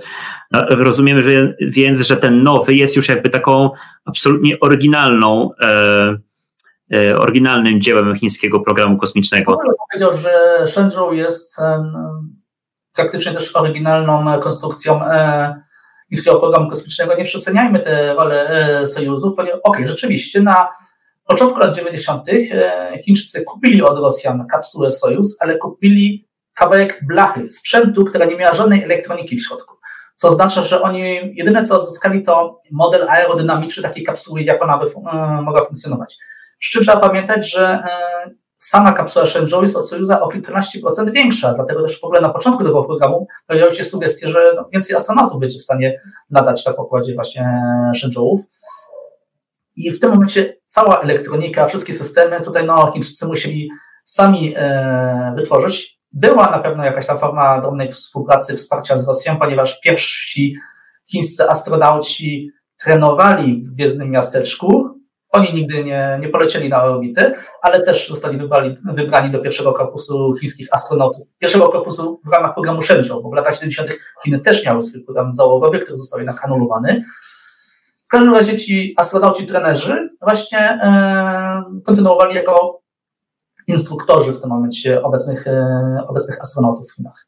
[0.52, 3.70] No, rozumiemy więc, że ten nowy jest już jakby taką
[4.04, 6.16] absolutnie oryginalną, e,
[6.94, 9.58] e, oryginalnym dziełem chińskiego programu kosmicznego.
[9.90, 11.56] Powiedział, że Shenzhou jest
[12.98, 15.62] praktycznie też oryginalną konstrukcją e,
[16.10, 20.68] niskiego programu kosmicznego, nie przeceniajmy te role e, Sojuzów, ponieważ okej, okay, rzeczywiście na
[21.28, 22.28] początku lat 90.
[22.28, 28.54] E, Chińczycy kupili od Rosjan kapsułę Sojuz, ale kupili kawałek blachy, sprzętu, która nie miała
[28.54, 29.74] żadnej elektroniki w środku.
[30.16, 34.86] Co oznacza, że oni jedyne co zyskali to model aerodynamiczny takiej kapsuły, jak ona by
[34.86, 36.16] e, mogła funkcjonować.
[36.58, 37.82] Przy czym trzeba pamiętać, że
[38.58, 42.28] sama kapsuła Shenzhou jest od Sojuza o kilkanaście procent większa, dlatego też w ogóle na
[42.28, 46.72] początku tego programu pojawiały się sugestie, że no, więcej astronautów będzie w stanie latać na
[46.72, 47.60] pokładzie właśnie
[47.94, 48.40] Shenzhouów.
[49.78, 53.70] I w tym momencie cała elektronika, wszystkie systemy tutaj no, Chińczycy musieli
[54.04, 55.98] sami e, wytworzyć.
[56.12, 60.56] Była na pewno jakaś tam forma drobnej współpracy, wsparcia z Rosją, ponieważ pierwsi
[61.10, 64.98] chińscy astronauci trenowali w Gwiezdnym Miasteczku,
[65.30, 70.34] oni nigdy nie, nie polecieli na orbity, ale też zostali wybrani, wybrani do pierwszego korpusu
[70.40, 73.88] chińskich astronautów, pierwszego korpusu w ramach programu Shenzhou, bo w latach 70.
[74.24, 77.04] Chiny też miały swój program załogowy, który został jednak anulowany.
[78.08, 82.80] W każdym razie ci astronauci, trenerzy właśnie e, kontynuowali jako
[83.66, 87.26] instruktorzy w tym momencie obecnych, e, obecnych astronautów w Chinach.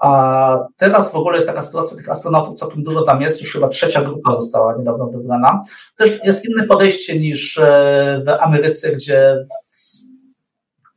[0.00, 3.68] A teraz w ogóle jest taka sytuacja, tych astronautów całkiem dużo tam jest, już chyba
[3.68, 5.62] trzecia grupa została niedawno wybrana.
[5.96, 9.44] Też jest inne podejście niż e, w Ameryce, gdzie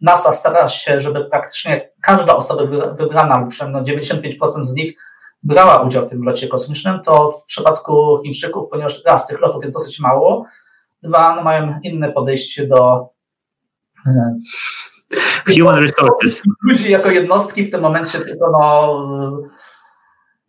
[0.01, 2.63] NASA stara się, żeby praktycznie każda osoba
[2.95, 5.11] wybrana, lub przynajmniej 95% z nich
[5.43, 9.77] brała udział w tym locie kosmicznym, to w przypadku Chińczyków, ponieważ raz tych lotów jest
[9.77, 10.45] dosyć mało,
[11.04, 13.10] dwa no mają inne podejście do
[14.08, 14.36] e,
[15.58, 16.41] Human resources.
[16.63, 18.97] Ludzi jako jednostki w tym momencie tylko no,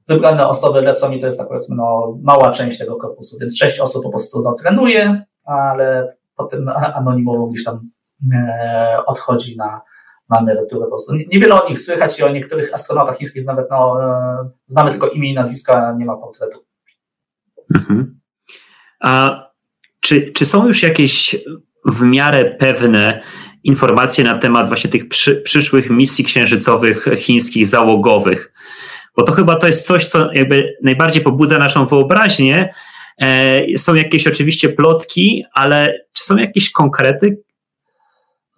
[0.09, 3.81] wybrane osoby lecą i to jest tak powiedzmy no, mała część tego korpusu, więc sześć
[3.81, 7.81] osób po prostu no, trenuje, ale potem anonimowo gdzieś tam
[8.35, 9.81] e, odchodzi na,
[10.31, 11.15] na emeryturę po prostu.
[11.15, 15.31] Niewiele o nich słychać i o niektórych astronautach chińskich nawet no, e, znamy tylko imię
[15.31, 16.65] i nazwiska, nie ma portretu.
[17.75, 18.21] Mhm.
[19.01, 19.43] A
[20.01, 21.37] czy, czy są już jakieś
[21.85, 23.23] w miarę pewne
[23.65, 28.53] informacje na temat właśnie tych przy, przyszłych misji księżycowych chińskich załogowych?
[29.17, 32.75] Bo to chyba to jest coś, co jakby najbardziej pobudza naszą wyobraźnię.
[33.19, 37.43] E, są jakieś oczywiście plotki, ale czy są jakieś konkrety?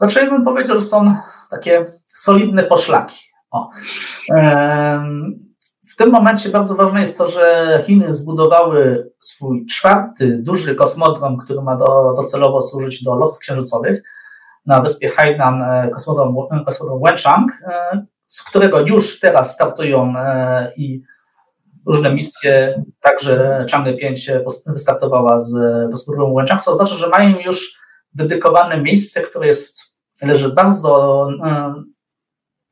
[0.00, 1.16] Znaczy, ja bym powiedział, że są
[1.54, 3.20] takie solidne poszlaki.
[3.50, 3.70] O.
[5.94, 11.62] W tym momencie bardzo ważne jest to, że Chiny zbudowały swój czwarty duży kosmodrom, który
[11.62, 14.02] ma do, docelowo służyć do lotów księżycowych
[14.66, 21.02] na wyspie Hainan, e, kosmodrom, kosmodrom Wenchang, e, z którego już teraz startują e, i
[21.86, 24.30] różne misje, także Chang'e 5
[24.66, 25.52] wystartowała z
[25.90, 27.78] kosmodromu Wenchang, co oznacza, że mają już
[28.14, 31.28] dedykowane miejsce, które jest, leży bardzo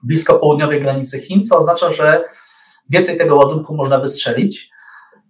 [0.03, 2.25] blisko południowej granicy Chin, co oznacza, że
[2.91, 4.71] więcej tego ładunku można wystrzelić.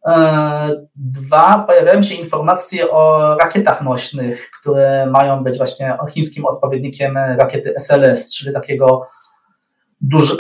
[0.07, 7.75] E, dwa, pojawiają się informacje o rakietach nośnych, które mają być właśnie chińskim odpowiednikiem rakiety
[7.77, 9.07] SLS, czyli takiego
[10.01, 10.37] duży,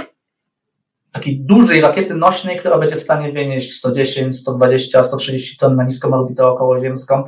[1.12, 6.14] takiej dużej rakiety nośnej, która będzie w stanie wynieść 110, 120, 130 ton na niską
[6.14, 7.24] orbitę okołoziemską.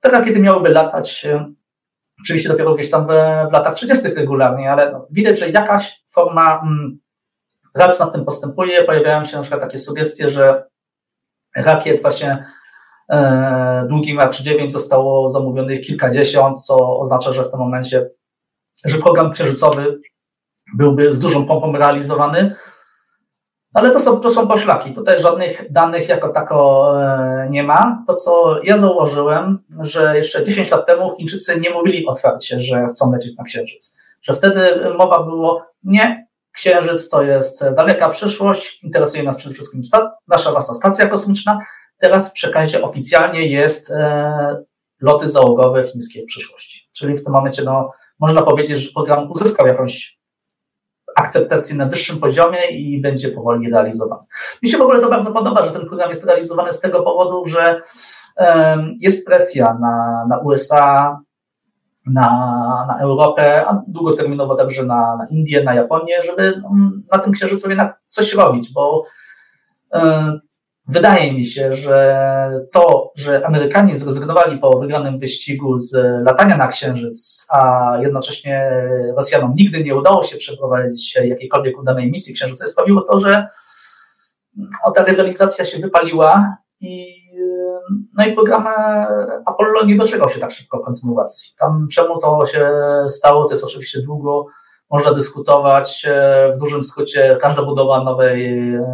[0.00, 1.52] Te rakiety miałyby latać e,
[2.20, 3.08] oczywiście dopiero gdzieś tam w,
[3.50, 4.08] w latach 30.
[4.08, 6.98] regularnie, ale no, widać, że jakaś forma mm,
[7.74, 8.84] prac nad tym postępuje.
[8.84, 10.64] Pojawiają się na przykład takie sugestie, że
[11.56, 12.44] rakiet właśnie
[13.10, 18.10] e, długim Mark 9 zostało zamówionych kilkadziesiąt, co oznacza, że w tym momencie,
[18.84, 20.00] że program księżycowy
[20.74, 22.54] byłby z dużą pompą realizowany,
[23.78, 24.94] ale to są, to są poszlaki.
[24.94, 28.04] Tutaj żadnych danych jako tako e, nie ma.
[28.06, 33.12] To, co ja zauważyłem, że jeszcze 10 lat temu Chińczycy nie mówili otwarcie, że chcą
[33.12, 33.96] lecieć na Księżyc.
[34.22, 34.60] Że wtedy
[34.98, 39.82] mowa było, nie, Księżyc to jest daleka przyszłość, interesuje nas przede wszystkim
[40.28, 41.58] nasza własna stacja kosmiczna.
[41.98, 44.64] Teraz w przekazie oficjalnie jest e,
[45.00, 46.88] loty załogowe chińskie w przyszłości.
[46.92, 50.17] Czyli w tym momencie no, można powiedzieć, że program uzyskał jakąś
[51.18, 54.22] akceptację na wyższym poziomie i będzie powoli realizowany.
[54.62, 57.46] Mi się w ogóle to bardzo podoba, że ten program jest realizowany z tego powodu,
[57.46, 57.80] że
[59.00, 61.18] jest presja na, na USA,
[62.06, 62.30] na,
[62.88, 66.62] na Europę, a długoterminowo także na, na Indię, na Japonię, żeby
[67.12, 69.02] na tym księżycu jednak coś robić, bo
[70.88, 75.92] wydaje mi się, że to, że Amerykanie zrezygnowali po wygranym wyścigu z
[76.24, 82.66] latania na księżyc, a jednocześnie Rosjanom nigdy nie udało się przeprowadzić jakiejkolwiek udanej misji księżyca,
[82.66, 83.46] sprawiło to, że
[84.84, 87.18] o, ta rywalizacja się wypaliła i
[88.18, 88.66] no i program
[89.46, 91.52] Apollo nie doczekał się tak szybko kontynuacji.
[91.58, 92.70] Tam czemu to się
[93.08, 94.46] stało, to jest oczywiście długo,
[94.90, 96.06] można dyskutować.
[96.08, 98.84] E, w dużym skrócie każda budowa nowej, e,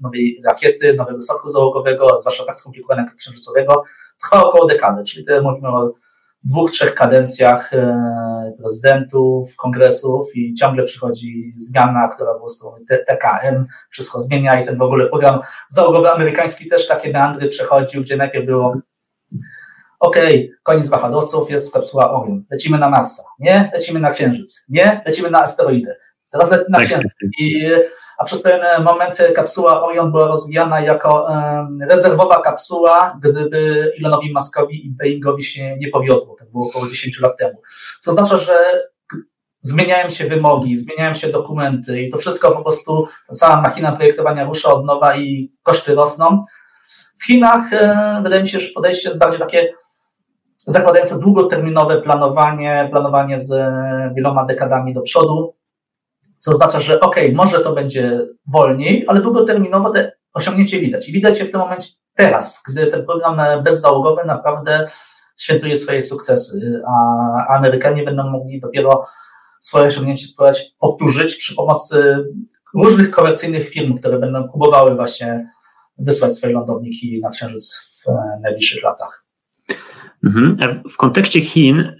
[0.00, 3.82] nowej rakiety, nowego statku załogowego, zwłaszcza tak skomplikowanego jak księżycowego,
[4.22, 5.92] trwa około dekady, czyli tutaj mówimy o
[6.44, 12.74] dwóch, trzech kadencjach e, prezydentów, kongresów i ciągle przychodzi zmiana, która po prostu
[13.06, 18.16] TKM wszystko zmienia i ten w ogóle program załogowy amerykański też takie meandry przechodził, gdzie
[18.16, 18.74] najpierw było
[20.06, 25.02] okej, okay, koniec wahadłowców, jest kapsuła Orion, lecimy na Marsa, nie, lecimy na Księżyc, nie,
[25.06, 25.94] lecimy na asteroidy,
[26.30, 26.86] teraz lecimy na tak.
[26.86, 27.70] Księżyc i
[28.18, 31.28] a przez pewien moment kapsuła Orion była rozwijana jako
[31.90, 36.36] rezerwowa kapsuła, gdyby Elonowi Muskowi i Boeingowi się nie powiodło.
[36.38, 37.62] Tak było około 10 lat temu.
[38.00, 38.80] Co oznacza, że
[39.60, 44.72] zmieniają się wymogi, zmieniają się dokumenty i to wszystko po prostu, cała machina projektowania rusza
[44.72, 46.44] od nowa i koszty rosną.
[47.20, 47.70] W Chinach
[48.22, 49.72] wydaje mi się, że podejście jest bardziej takie
[50.66, 53.50] zakładające długoterminowe planowanie, planowanie z
[54.14, 55.54] wieloma dekadami do przodu
[56.44, 61.08] co oznacza, że ok, może to będzie wolniej, ale długoterminowo te osiągnięcie widać.
[61.08, 64.84] I widać je w tym momencie teraz, gdy ten program bezzałogowy naprawdę
[65.40, 69.06] świętuje swoje sukcesy, a Amerykanie będą mogli dopiero
[69.60, 72.24] swoje osiągnięcie spróbować powtórzyć przy pomocy
[72.74, 75.50] różnych komercyjnych firm, które będą próbowały właśnie
[75.98, 78.10] wysłać swoje lądowniki na Księżyc w
[78.42, 79.23] najbliższych latach.
[80.26, 80.56] Mhm.
[80.90, 81.92] W kontekście Chin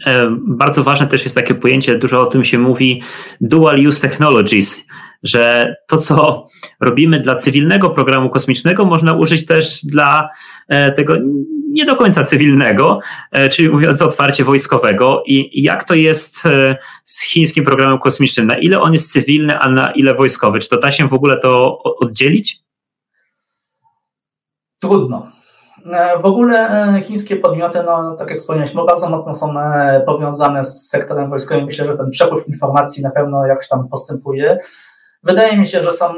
[0.46, 3.02] bardzo ważne też jest takie pojęcie, dużo o tym się mówi,
[3.40, 4.84] dual use technologies,
[5.22, 6.46] że to, co
[6.80, 10.28] robimy dla cywilnego programu kosmicznego, można użyć też dla
[10.68, 11.16] e, tego
[11.68, 13.00] nie do końca cywilnego,
[13.32, 15.22] e, czyli mówiąc otwarcie wojskowego.
[15.26, 18.46] I jak to jest e, z chińskim programem kosmicznym?
[18.46, 20.58] Na ile on jest cywilny, a na ile wojskowy?
[20.58, 22.58] Czy to da się w ogóle to oddzielić?
[24.78, 25.43] Trudno.
[26.22, 29.54] W ogóle chińskie podmioty, no, tak jak wspomnieliśmy, bardzo mocno są
[30.06, 31.64] powiązane z sektorem wojskowym.
[31.64, 34.58] Myślę, że ten przepływ informacji na pewno jakoś tam postępuje.
[35.22, 36.14] Wydaje mi się, że są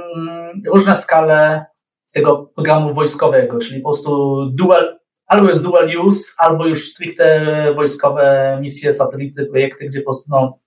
[0.72, 1.66] różne skale
[2.12, 8.58] tego programu wojskowego, czyli po prostu dual, albo jest dual use, albo już stricte wojskowe
[8.60, 10.58] misje, satelity, projekty, gdzie po prostu no,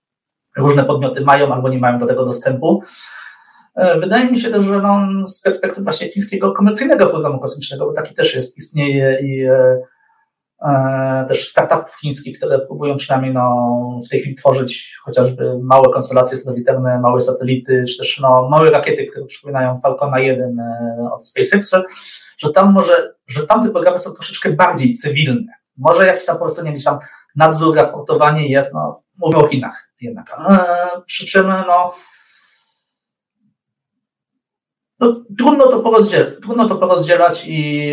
[0.57, 2.83] różne podmioty mają albo nie mają do tego dostępu.
[3.75, 7.93] E, wydaje mi się też, że no, z perspektywy właśnie chińskiego komercyjnego programu kosmicznego, bo
[7.93, 9.79] taki też jest, istnieje i e,
[10.61, 16.37] E, też startupów chińskich, które próbują przynajmniej no, w tej chwili tworzyć chociażby małe konstelacje
[16.37, 21.69] satelitarne, małe satelity, czy też no, małe rakiety, które przypominają Falcona 1 e, od SpaceX,
[21.71, 21.83] że,
[22.37, 25.53] że tam może, że tamte programy są troszeczkę bardziej cywilne.
[25.77, 26.99] Może jakiś tam po prostu nie tam
[27.35, 30.35] nadzór, raportowanie jest, no, mówię o Chinach jednak.
[30.49, 31.91] E, przy czym no,
[34.99, 37.91] no, trudno, to porozdzielać, trudno to porozdzielać i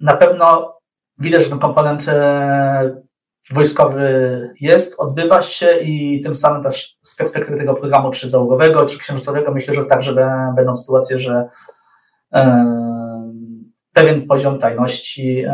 [0.00, 0.78] na pewno
[1.18, 3.02] widać, że ten komponent e,
[3.52, 4.08] wojskowy
[4.60, 9.52] jest, odbywa się i tym samym też z perspektywy tego programu, czy załogowego, czy księżycowego,
[9.52, 10.14] myślę, że także
[10.56, 11.48] będą sytuacje, że
[13.92, 15.44] pewien poziom tajności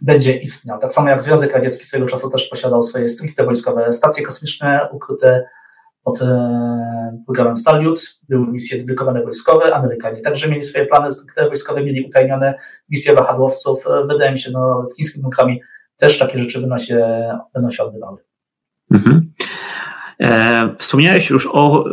[0.00, 0.78] będzie istniał.
[0.78, 5.44] Tak samo jak Związek Radziecki swojego czasu też posiadał swoje stricte wojskowe stacje kosmiczne ukryte
[6.04, 11.84] pod e, programem Salyut, były misje dedykowane wojskowe, Amerykanie także mieli swoje plany stricte wojskowe,
[11.84, 12.54] mieli utajnione
[12.88, 13.86] misje wahadłowców.
[13.86, 15.56] E, wydaje mi się, no, w chińskim programie
[15.96, 17.06] też takie rzeczy będą się,
[17.54, 18.18] będą się odbywały.
[18.90, 19.32] Mhm.
[20.20, 21.84] E, wspomniałeś już o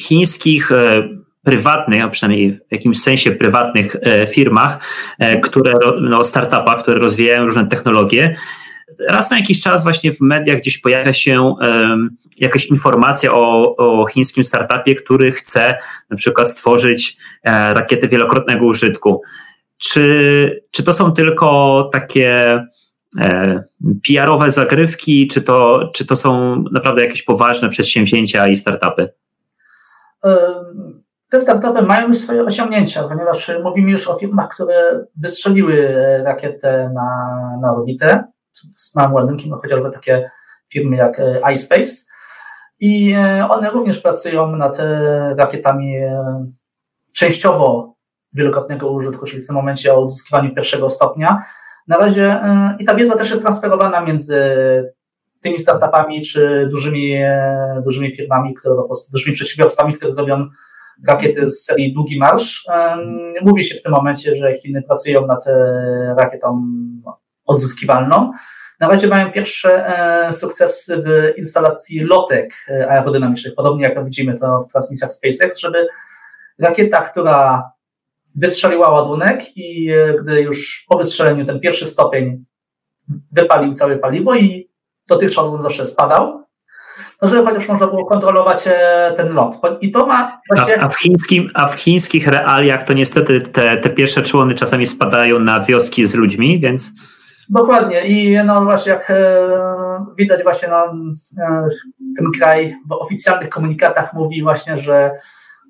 [0.00, 1.08] chińskich e,
[1.44, 4.78] prywatnych, a przynajmniej w jakimś sensie prywatnych e, firmach,
[5.18, 8.36] e, które, no, startupach, które rozwijają różne technologie
[9.08, 11.54] raz na jakiś czas właśnie w mediach gdzieś pojawia się
[12.40, 15.78] jakaś informacja o, o chińskim startupie, który chce
[16.10, 19.22] na przykład stworzyć e, rakiety wielokrotnego użytku.
[19.78, 22.60] Czy, czy to są tylko takie
[23.20, 23.62] e,
[24.08, 29.08] PR-owe zagrywki, czy to, czy to są naprawdę jakieś poważne przedsięwzięcia i startupy?
[31.28, 35.88] Te startupy mają już swoje osiągnięcia, ponieważ mówimy już o firmach, które wystrzeliły
[36.24, 38.24] rakietę na, na orbitę
[38.76, 40.30] z małym ładunkiem, no chociażby takie
[40.70, 41.90] firmy jak e, iSpace.
[42.80, 45.94] I e, one również pracują nad e, rakietami
[47.12, 47.94] częściowo
[48.32, 51.42] wielokrotnego użytku, czyli w tym momencie o uzyskiwaniu pierwszego stopnia.
[51.88, 52.40] Na razie
[52.78, 54.42] i ta wiedza też jest transferowana między
[55.40, 57.14] tymi startupami czy dużymi,
[57.84, 60.48] dużymi firmami, które po prostu, dużymi przedsiębiorstwami, które robią
[61.08, 62.66] rakiety z serii Długi Marsz.
[63.42, 65.44] Mówi się w tym momencie, że Chiny pracują nad
[66.16, 66.62] rakietą
[67.50, 68.32] odzyskiwalną.
[68.80, 74.60] Na razie mają pierwsze e, sukcesy w instalacji lotek e, aerodynamicznych, podobnie jak widzimy to
[74.60, 75.86] w transmisjach SpaceX, żeby
[76.58, 77.70] rakieta, która
[78.34, 82.44] wystrzeliła ładunek i e, gdy już po wystrzeleniu ten pierwszy stopień
[83.32, 84.70] wypalił całe paliwo i
[85.08, 86.44] dotychczas on zawsze spadał,
[87.20, 88.64] to żeby chociaż można było kontrolować
[89.16, 89.56] ten lot.
[89.80, 90.80] I to ma właśnie...
[90.80, 94.86] A, a, w, chińskim, a w chińskich realiach to niestety te, te pierwsze człony czasami
[94.86, 96.92] spadają na wioski z ludźmi, więc
[97.50, 100.94] Dokładnie i no właśnie jak e, widać właśnie no,
[102.16, 105.10] ten kraj w oficjalnych komunikatach mówi właśnie, że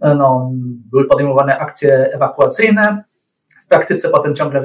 [0.03, 0.51] e, no,
[0.91, 3.05] były podejmowane akcje ewakuacyjne.
[3.65, 4.61] W praktyce potem ciągle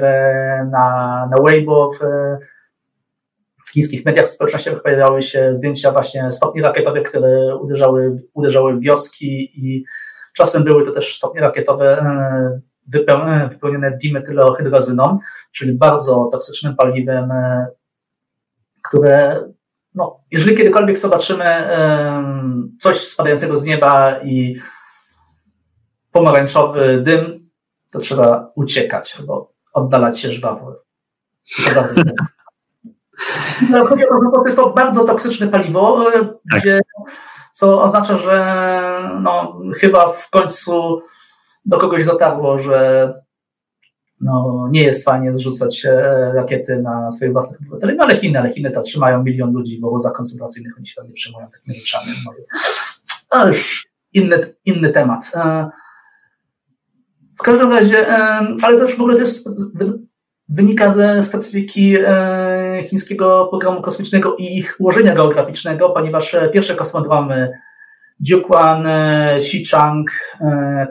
[0.72, 1.98] na, na Weibo w,
[3.66, 9.50] w chińskich mediach społecznościowych pojawiały się zdjęcia właśnie stopni rakietowych, które uderzały, uderzały w wioski
[9.54, 9.84] i
[10.34, 12.04] czasem były to też stopnie rakietowe
[12.88, 15.18] wypełnione, wypełnione dimetylohydrozyną,
[15.52, 17.66] czyli bardzo toksycznym paliwem, e,
[18.88, 19.44] które,
[19.94, 21.44] no, jeżeli kiedykolwiek zobaczymy
[22.80, 24.56] coś spadającego z nieba i
[26.12, 27.50] pomarańczowy dym,
[27.92, 30.74] to trzeba uciekać albo oddalać się żwawo.
[33.70, 36.60] No, chodzi o to, że jest to bardzo toksyczne paliwo, e, tak.
[36.60, 36.80] gdzie,
[37.52, 38.68] co oznacza, że
[39.20, 41.00] no, chyba w końcu
[41.66, 43.12] do kogoś dotarło, że
[44.20, 48.52] no, nie jest fajnie zrzucać e, rakiety na swoich własnych obywateli, no ale Chiny, ale
[48.52, 52.06] Chiny to trzymają milion ludzi w obozach koncentracyjnych, oni się nie przyjmują takimi rzeczami.
[52.26, 52.32] No,
[53.30, 55.32] to już inny, inny temat.
[55.34, 55.68] E,
[57.38, 58.16] w każdym razie, e,
[58.62, 59.30] ale też w ogóle też
[60.48, 61.96] wynika ze specyfiki
[62.84, 67.52] chińskiego programu kosmicznego i ich ułożenia geograficznego, ponieważ pierwsze kosmodromy
[68.20, 68.86] Jiuquan,
[69.36, 70.10] Xichang,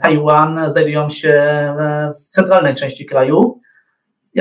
[0.02, 1.34] Taiwan znajdują się
[2.26, 3.60] w centralnej części kraju.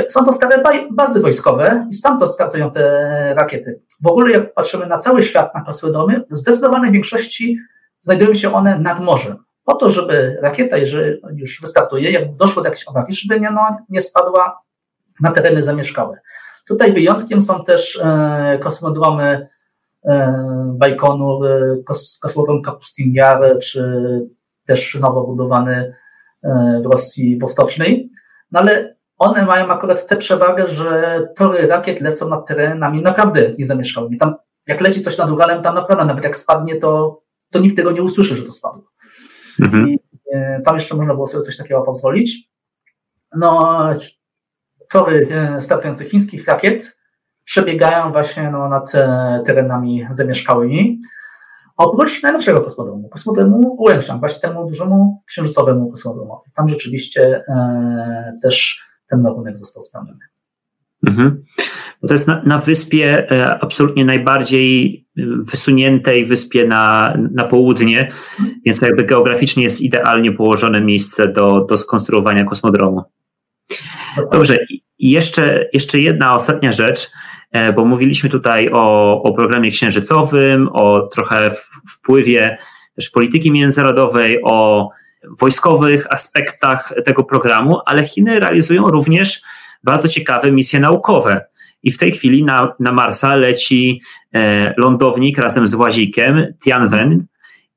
[0.08, 3.80] Są to stare bazy wojskowe i stamtąd startują te rakiety.
[4.02, 7.58] W ogóle, jak patrzymy na cały świat, na kosmodromy, w zdecydowanej większości
[8.00, 9.36] znajdują się one nad morzem.
[9.64, 13.76] Po to, żeby rakieta, jeżeli już wystartuje, jak doszło do jakiejś awarii, żeby nie, no,
[13.88, 14.62] nie spadła
[15.20, 16.20] na tereny zamieszkałe.
[16.68, 19.48] Tutaj wyjątkiem są też e, kosmodromy e,
[20.74, 23.82] Bajkonur, e, kos, kosmodrom Kapustin Yar, czy
[24.66, 25.94] też nowo budowany
[26.42, 28.10] e, w Rosji Wostocznej.
[28.52, 34.18] No ale one mają akurat tę przewagę, że tory rakiet lecą nad terenami naprawdę niezamieszkałymi.
[34.18, 34.34] Tam,
[34.68, 38.02] jak leci coś nad Uralem, tam naprawdę nawet jak spadnie, to, to nikt tego nie
[38.02, 38.82] usłyszy, że to spadło.
[39.60, 39.88] Mhm.
[39.88, 39.98] I
[40.32, 42.50] e, tam jeszcze można było sobie coś takiego pozwolić.
[43.36, 43.80] No,
[44.90, 46.96] tory e, startujących chińskich rakiet
[47.44, 51.00] przebiegają właśnie no, nad e, terenami zamieszkałymi.
[51.76, 56.50] Oprócz najnowszego kosmodromu, kosmodromu Łęczan, właśnie temu dużemu księżycowemu kosmodromowi.
[56.54, 60.18] Tam rzeczywiście e, też ten warunek został spełniony.
[61.08, 61.44] Mhm.
[62.08, 65.04] To jest na, na wyspie e, absolutnie najbardziej
[65.50, 68.12] wysuniętej wyspie na, na południe,
[68.66, 73.02] więc jakby geograficznie jest idealnie położone miejsce do, do skonstruowania kosmodromu.
[74.32, 74.56] Dobrze,
[74.98, 77.10] jeszcze, jeszcze jedna ostatnia rzecz,
[77.76, 81.50] bo mówiliśmy tutaj o, o programie księżycowym, o trochę
[81.92, 82.58] wpływie
[82.96, 84.88] też polityki międzynarodowej, o
[85.40, 89.42] wojskowych aspektach tego programu, ale Chiny realizują również
[89.84, 91.46] bardzo ciekawe misje naukowe.
[91.82, 94.02] I w tej chwili na, na Marsa leci
[94.34, 97.26] e, lądownik razem z łazikiem Tianwen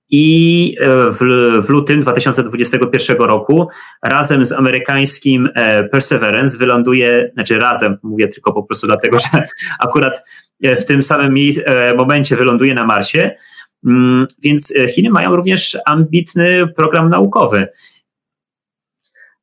[0.09, 1.17] i e, w,
[1.65, 3.67] w lutym 2021 roku
[4.03, 9.27] razem z amerykańskim e, Perseverance wyląduje, znaczy razem, mówię tylko po prostu dlatego, że
[9.79, 10.23] akurat
[10.63, 11.37] w tym samym
[11.97, 13.35] momencie wyląduje na Marsie,
[13.85, 17.67] mm, więc Chiny mają również ambitny program naukowy.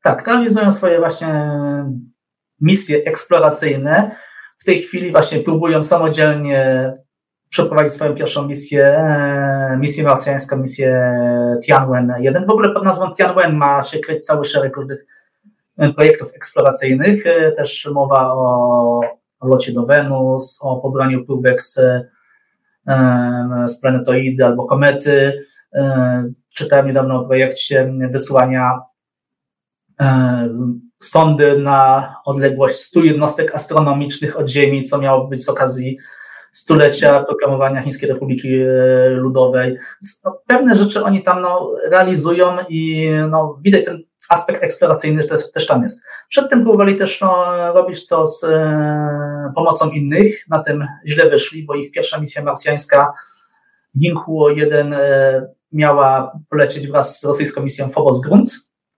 [0.03, 1.45] Tak, realizują swoje właśnie
[2.61, 4.17] misje eksploracyjne.
[4.59, 6.93] W tej chwili właśnie próbują samodzielnie
[7.49, 11.11] przeprowadzić swoją pierwszą misję, e, misję marsjańską, misję
[11.67, 12.47] Tianwen-1.
[12.47, 15.07] W ogóle pod nazwą Tianwen ma się kryć cały szereg różnych
[15.79, 17.27] e, projektów eksploracyjnych.
[17.27, 19.01] E, też mowa o,
[19.43, 21.81] locie do Wenus, o pobraniu próbek z,
[23.67, 25.33] z planetoidy albo komety.
[26.55, 28.81] Czytałem niedawno o projekcie wysłania
[31.03, 35.99] sondy na odległość 100 jednostek astronomicznych od Ziemi, co miało być z okazji
[36.55, 38.69] stulecia programowania Chińskiej Republiki e,
[39.09, 39.77] Ludowej.
[40.25, 45.67] No, pewne rzeczy oni tam no, realizują i no, widać ten aspekt eksploracyjny też, też
[45.67, 46.03] tam jest.
[46.29, 51.75] Przedtem próbowali też no, robić to z e, pomocą innych, na tym źle wyszli, bo
[51.75, 53.13] ich pierwsza misja marsjańska
[53.97, 58.51] Yinghuo 1 e, miała polecieć wraz z rosyjską misją Phobos Grunt,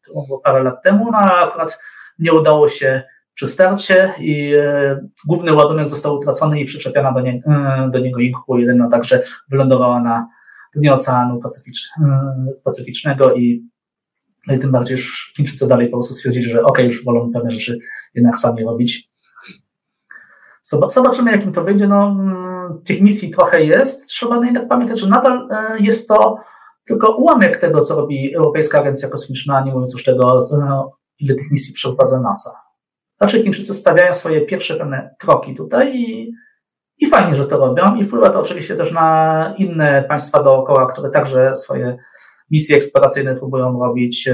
[0.06, 1.78] to było parę lat temu, no ale akurat
[2.18, 3.02] nie udało się
[3.36, 8.20] przy starcie i e, główny ładunek został utracony i przyczepiona do, nie, e, do niego
[8.20, 10.28] Inkhu 1, a także wylądowała na
[10.74, 12.34] dnie Oceanu Pacyficz, e,
[12.64, 13.68] Pacyficznego i,
[14.46, 17.50] no i tym bardziej już Chińczycy dalej po prostu stwierdzili, że ok, już wolą pewne
[17.50, 17.78] rzeczy
[18.14, 19.10] jednak sami robić.
[20.62, 21.86] Zobaczymy, jakim to wyjdzie.
[21.86, 24.06] No, mm, tych misji trochę jest.
[24.06, 25.48] Trzeba jednak pamiętać, że nadal
[25.80, 26.36] jest to
[26.84, 30.44] tylko ułamek tego, co robi Europejska Agencja Kosmiczna, nie mówiąc już tego,
[31.18, 32.65] ile tych misji przeprowadza NASA.
[33.18, 36.32] Znaczy Chińczycy stawiają swoje pierwsze pewne kroki tutaj i,
[36.98, 41.10] i fajnie, że to robią i wpływa to oczywiście też na inne państwa dookoła, które
[41.10, 41.96] także swoje
[42.50, 44.28] misje eksploracyjne próbują robić.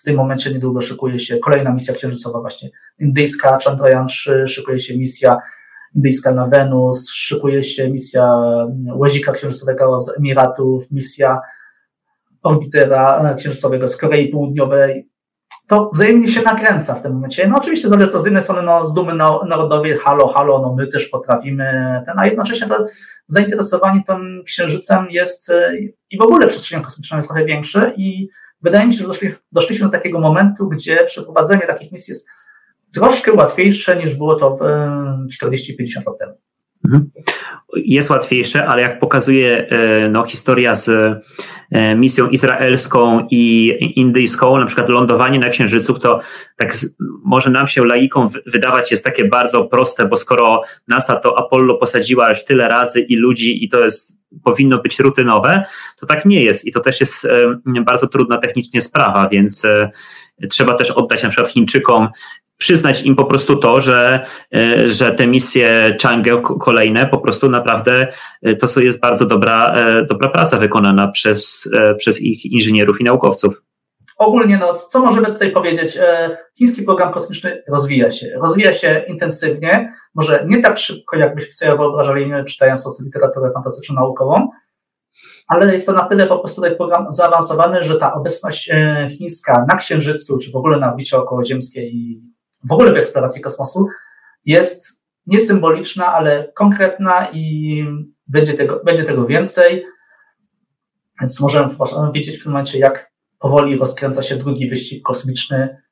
[0.00, 4.98] W tym momencie niedługo szykuje się kolejna misja księżycowa, właśnie indyjska, Chandrayaan 3, szykuje się
[4.98, 5.36] misja
[5.94, 8.42] indyjska na Wenus, szykuje się misja
[8.94, 11.40] łazika księżycowego z Emiratów, misja
[12.42, 15.11] orbitera księżycowego z Korei Południowej
[15.66, 17.48] to wzajemnie się nakręca w tym momencie.
[17.48, 19.14] No oczywiście zależy to z jednej strony no, z dumy
[19.48, 21.64] narodowej, halo, halo, no my też potrafimy,
[22.06, 22.86] ten, a jednocześnie to
[23.26, 25.72] zainteresowanie tym księżycem jest e,
[26.10, 28.28] i w ogóle przestrzenią kosmiczną jest trochę większe i
[28.62, 32.28] wydaje mi się, że doszli, doszliśmy do takiego momentu, gdzie przeprowadzenie takich misji jest
[32.94, 34.60] troszkę łatwiejsze niż było to w
[35.44, 36.34] 40-50 lat temu.
[36.84, 37.10] Mhm.
[37.76, 40.88] Jest łatwiejsze, ale jak pokazuje e, no, historia z
[41.70, 46.20] e, misją izraelską i indyjską, na przykład lądowanie na Księżycu, to
[46.56, 46.76] tak
[47.24, 52.28] może nam się laikom wydawać jest takie bardzo proste, bo skoro NASA to Apollo posadziła
[52.28, 55.64] już tyle razy i ludzi i to jest powinno być rutynowe,
[56.00, 59.66] to tak nie jest i to też jest e, bardzo trudna technicznie sprawa, więc
[60.50, 62.08] trzeba też oddać na przykład Chińczykom
[62.62, 68.06] przyznać im po prostu to, że, e, że te misje Chang'e kolejne po prostu naprawdę
[68.42, 69.74] e, to jest bardzo dobra,
[70.10, 73.62] dobra praca wykonana przez, przez ich inżynierów i naukowców.
[74.18, 75.98] Ogólnie, no, co możemy tutaj powiedzieć?
[76.58, 78.26] Chiński program kosmiczny rozwija się.
[78.42, 84.48] Rozwija się intensywnie, może nie tak szybko, jakbyśmy sobie wyobrażali, czytając po prostu literaturę fantastyczno-naukową,
[85.46, 89.66] ale jest to na tyle po prostu tutaj program zaawansowany, że ta obecność e, chińska
[89.68, 92.31] na Księżycu, czy w ogóle na orbicie okołoziemskiej i
[92.68, 93.86] w ogóle w eksploracji kosmosu
[94.44, 97.84] jest niesymboliczna, ale konkretna i
[98.26, 99.84] będzie tego, będzie tego więcej.
[101.20, 105.82] Więc możemy, możemy wiedzieć w tym momencie, jak powoli rozkręca się drugi wyścig kosmiczny.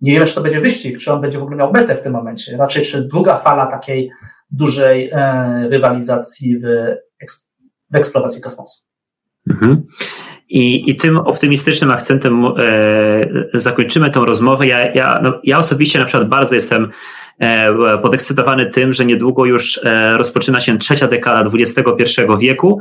[0.00, 2.12] Nie wiemy, czy to będzie wyścig, czy on będzie w ogóle miał metę w tym
[2.12, 2.56] momencie.
[2.56, 4.10] Raczej, czy druga fala takiej
[4.50, 6.62] dużej e, rywalizacji w,
[7.90, 8.82] w eksploracji kosmosu.
[9.50, 9.86] Mhm.
[10.48, 12.50] I, I tym optymistycznym akcentem e,
[13.54, 14.66] zakończymy tę rozmowę.
[14.66, 16.90] Ja, ja, no, ja osobiście na przykład bardzo jestem
[17.38, 22.80] e, podekscytowany tym, że niedługo już e, rozpoczyna się trzecia dekada XXI wieku,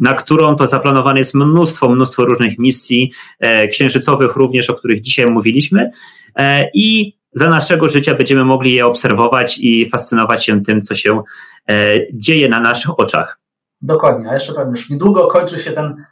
[0.00, 5.26] na którą to zaplanowane jest mnóstwo, mnóstwo różnych misji e, księżycowych również, o których dzisiaj
[5.26, 5.90] mówiliśmy.
[6.36, 11.22] E, I za naszego życia będziemy mogli je obserwować i fascynować się tym, co się
[11.70, 11.74] e,
[12.12, 13.38] dzieje na naszych oczach.
[13.82, 16.04] Dokładnie, a jeszcze powiem, już niedługo kończy się ten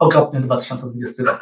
[0.00, 1.40] okropny 2020 rok.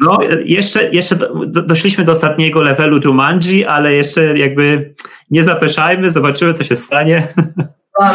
[0.00, 4.94] No, jeszcze, jeszcze do, do, doszliśmy do ostatniego levelu Jumanji, ale jeszcze jakby
[5.30, 7.28] nie zapeszajmy, zobaczymy, co się stanie.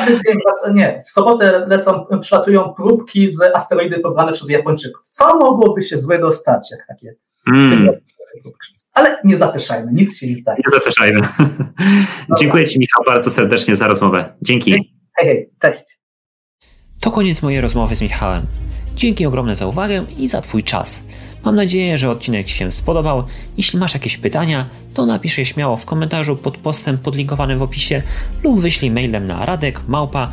[0.06, 0.38] Tydzień,
[0.74, 5.08] nie, w sobotę lecą, przylatują próbki z asteroidy pobrane przez Japończyków.
[5.10, 7.16] Co mogłoby się złego stać, jak takie
[7.48, 7.90] mm.
[8.94, 10.62] Ale nie zapeszajmy, nic się nie stanie.
[10.68, 11.20] Nie zapeszajmy.
[12.40, 14.34] Dziękuję Ci, Michał, bardzo serdecznie za rozmowę.
[14.42, 14.72] Dzięki.
[14.72, 16.01] Hej, hej, cześć.
[17.02, 18.46] To koniec mojej rozmowy z Michałem.
[18.96, 21.04] Dzięki ogromne za uwagę i za Twój czas.
[21.46, 23.24] Mam nadzieję, że odcinek Ci się spodobał.
[23.58, 28.02] Jeśli masz jakieś pytania, to napisz je śmiało w komentarzu pod postem podlinkowanym w opisie
[28.44, 30.32] lub wyślij mailem na radek małpa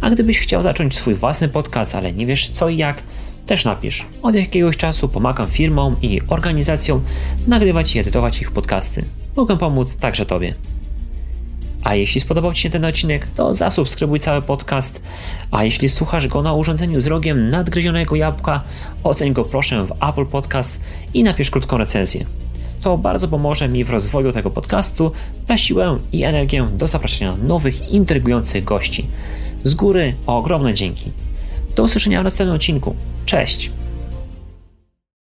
[0.00, 3.02] A gdybyś chciał zacząć swój własny podcast, ale nie wiesz co i jak,
[3.46, 4.06] też napisz.
[4.22, 7.02] Od jakiegoś czasu pomagam firmom i organizacjom
[7.46, 9.04] nagrywać i edytować ich podcasty.
[9.36, 10.54] Mogę pomóc także Tobie.
[11.84, 15.02] A jeśli spodobał Ci się ten odcinek, to zasubskrybuj cały podcast.
[15.50, 18.62] A jeśli słuchasz go na urządzeniu z rogiem nadgryzionego jabłka,
[19.04, 20.80] oceń go proszę w Apple Podcast
[21.14, 22.24] i napisz krótką recenzję.
[22.82, 25.12] To bardzo pomoże mi w rozwoju tego podcastu,
[25.46, 29.06] da siłę i energię do zapraszania nowych, intrygujących gości.
[29.64, 31.10] Z góry ogromne dzięki.
[31.76, 32.96] Do usłyszenia w następnym odcinku.
[33.26, 33.70] Cześć!